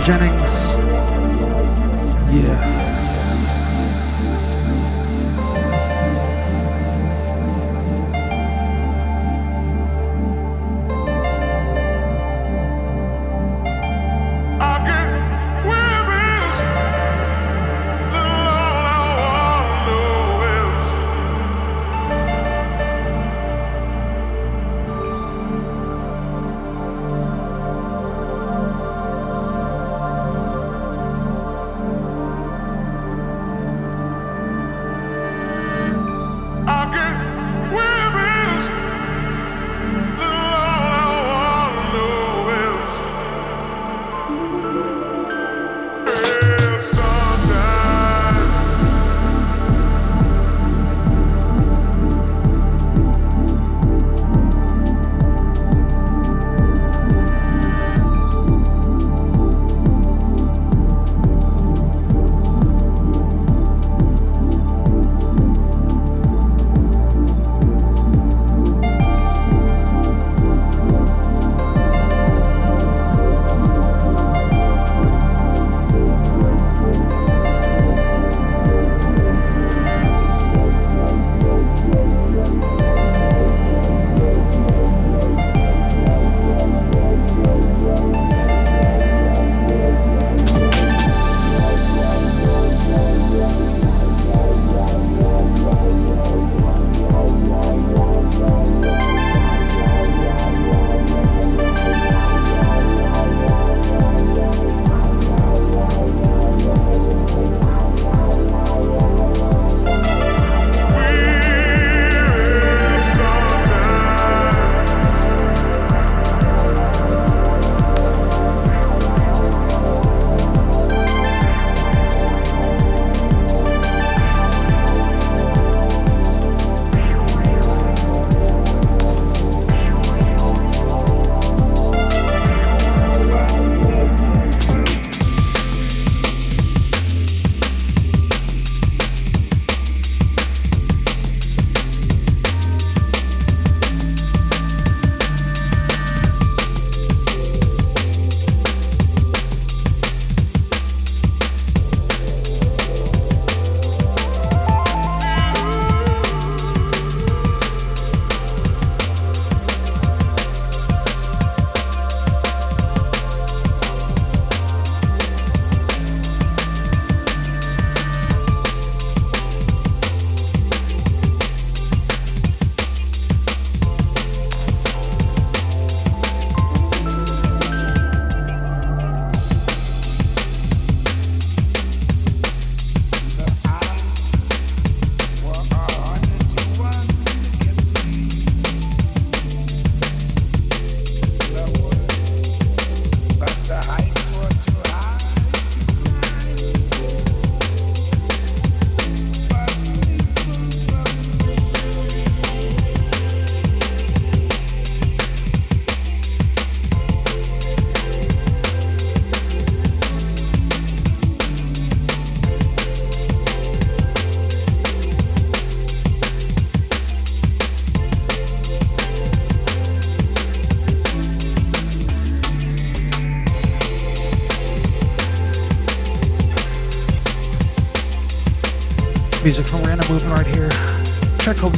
Jennings. 0.07 0.36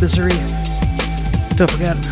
Misery. 0.02 0.30
Don't 1.58 1.70
forget, 1.70 2.09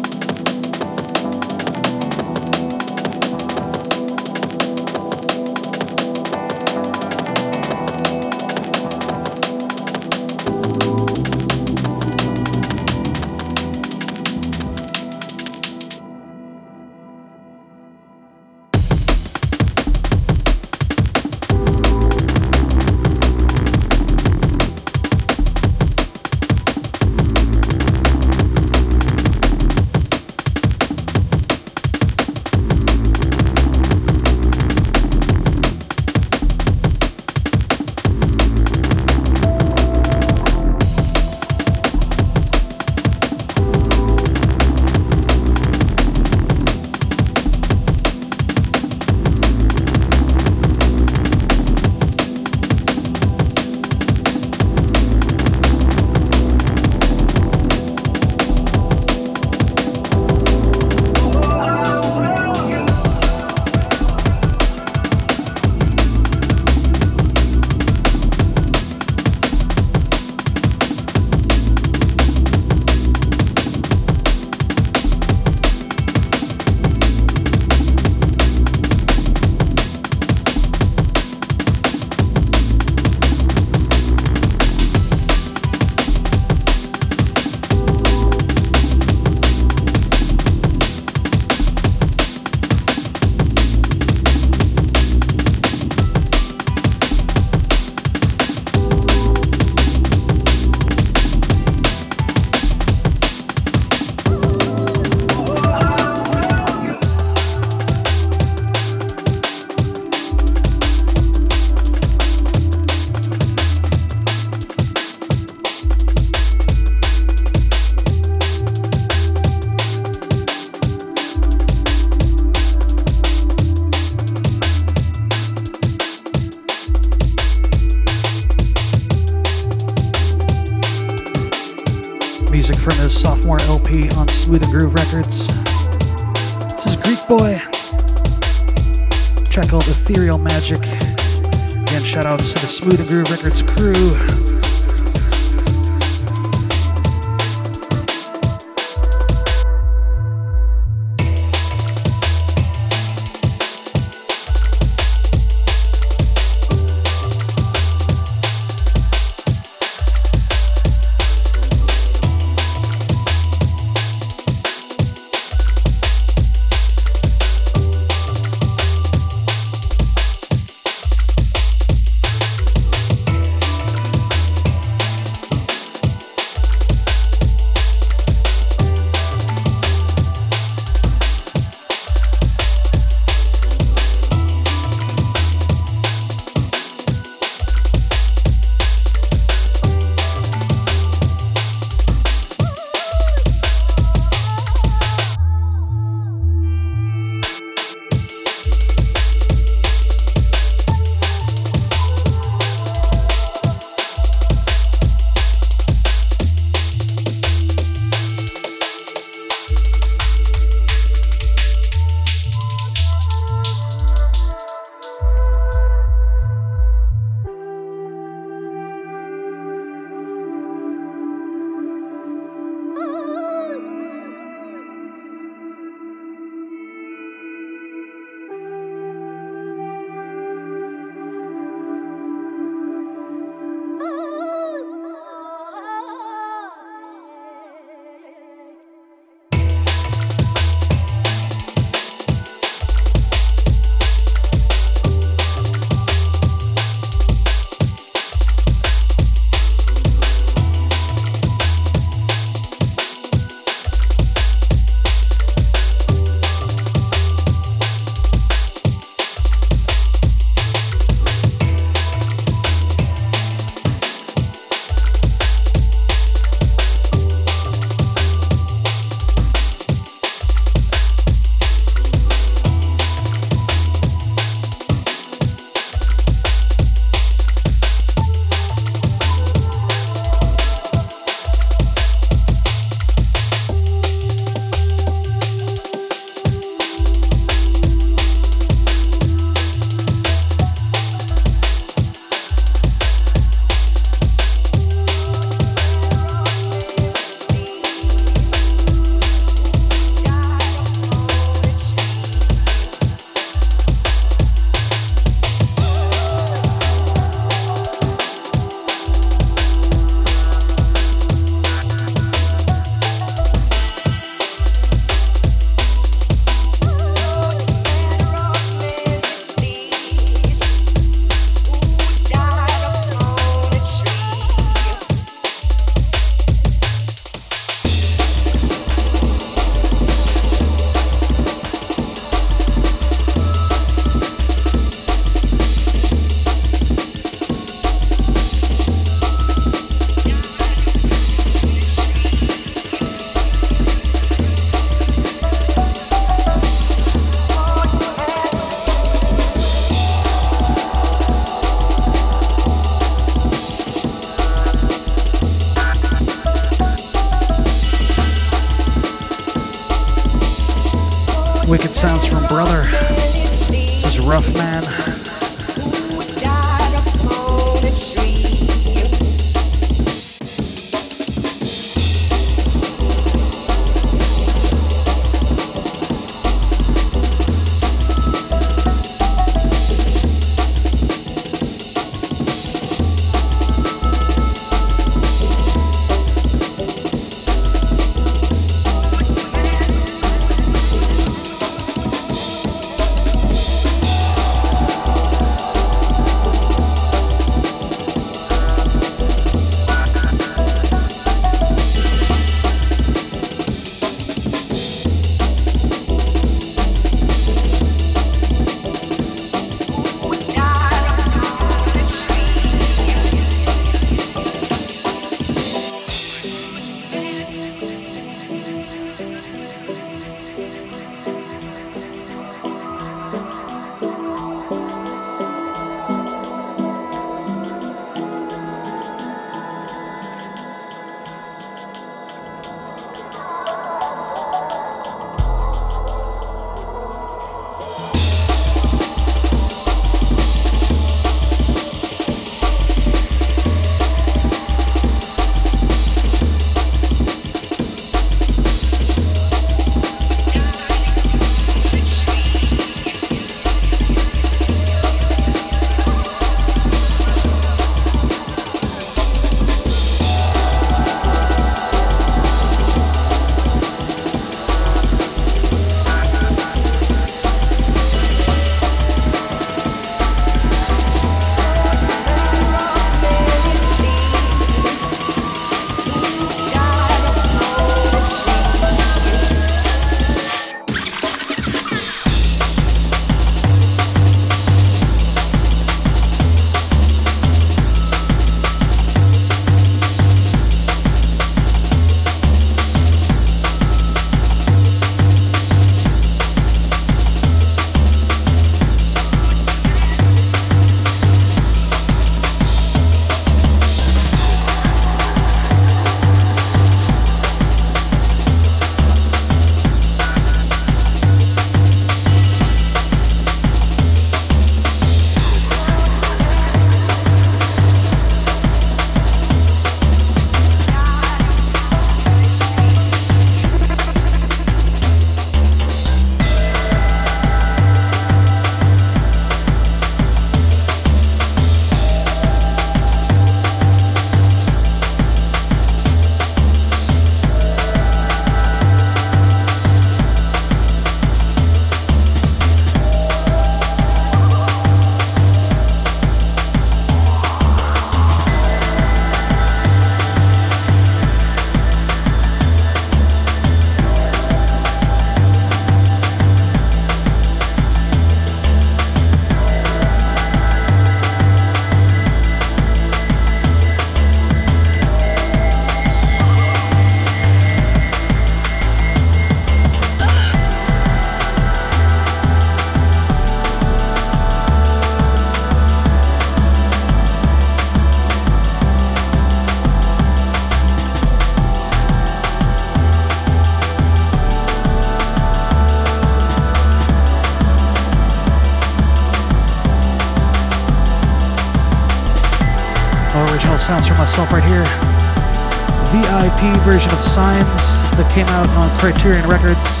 Criterion 599.04 599.46
Records. 599.50 600.00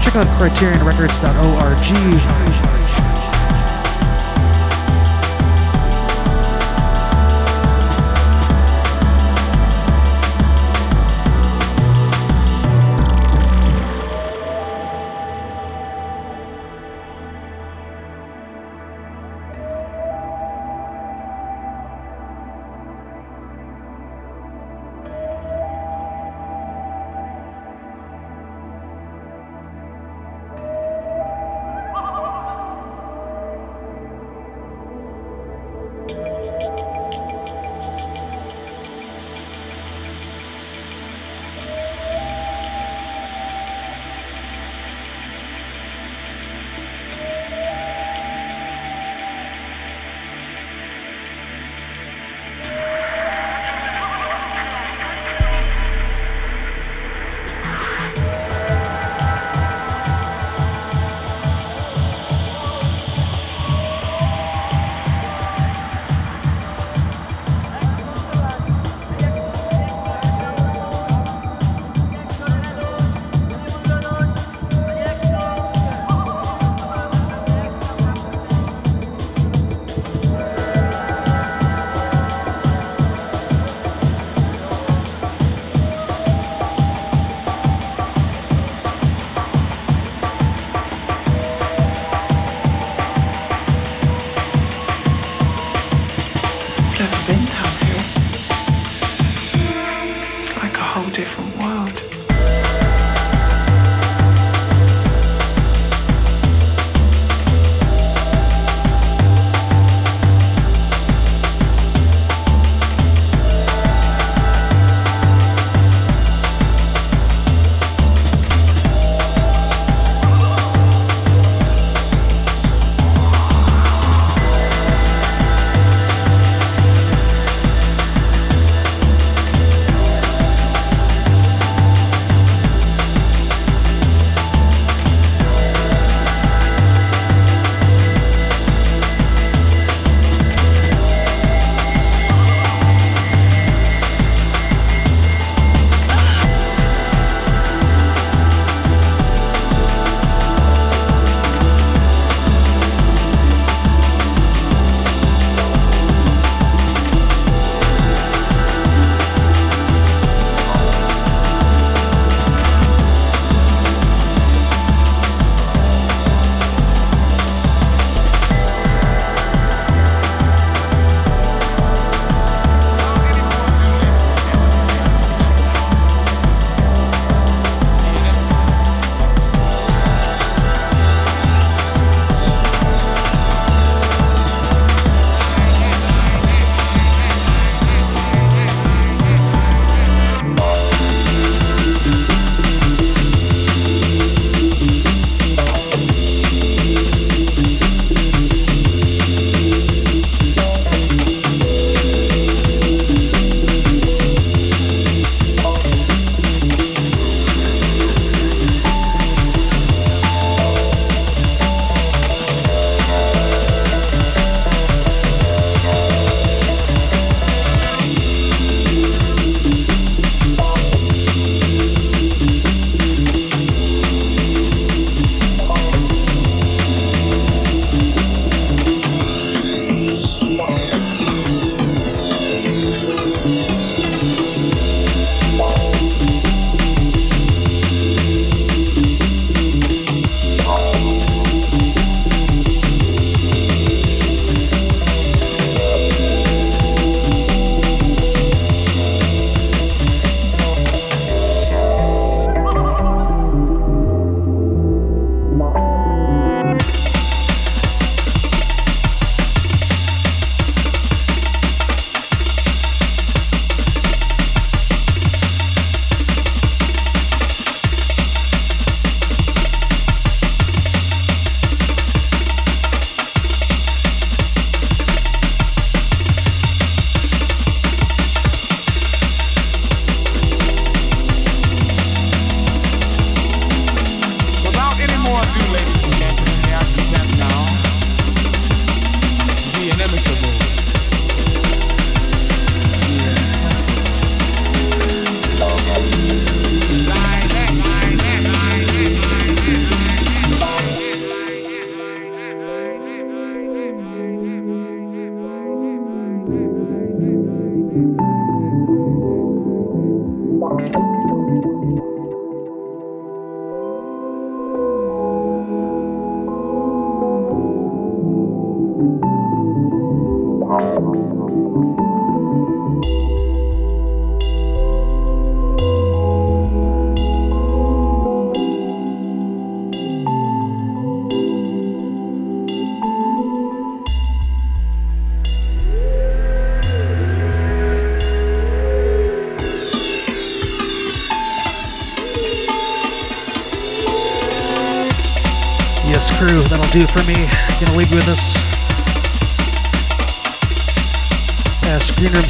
Check 0.00 0.14
out 0.14 0.26
criterionrecords.org. 0.38 2.37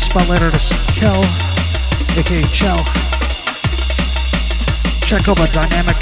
Room 0.09 0.23
Spotlight 0.23 0.43
artist 0.43 0.73
Kel, 0.97 1.21
aka 2.17 2.43
Chell. 2.53 2.83
My 5.37 5.47
dynamic. 5.53 5.97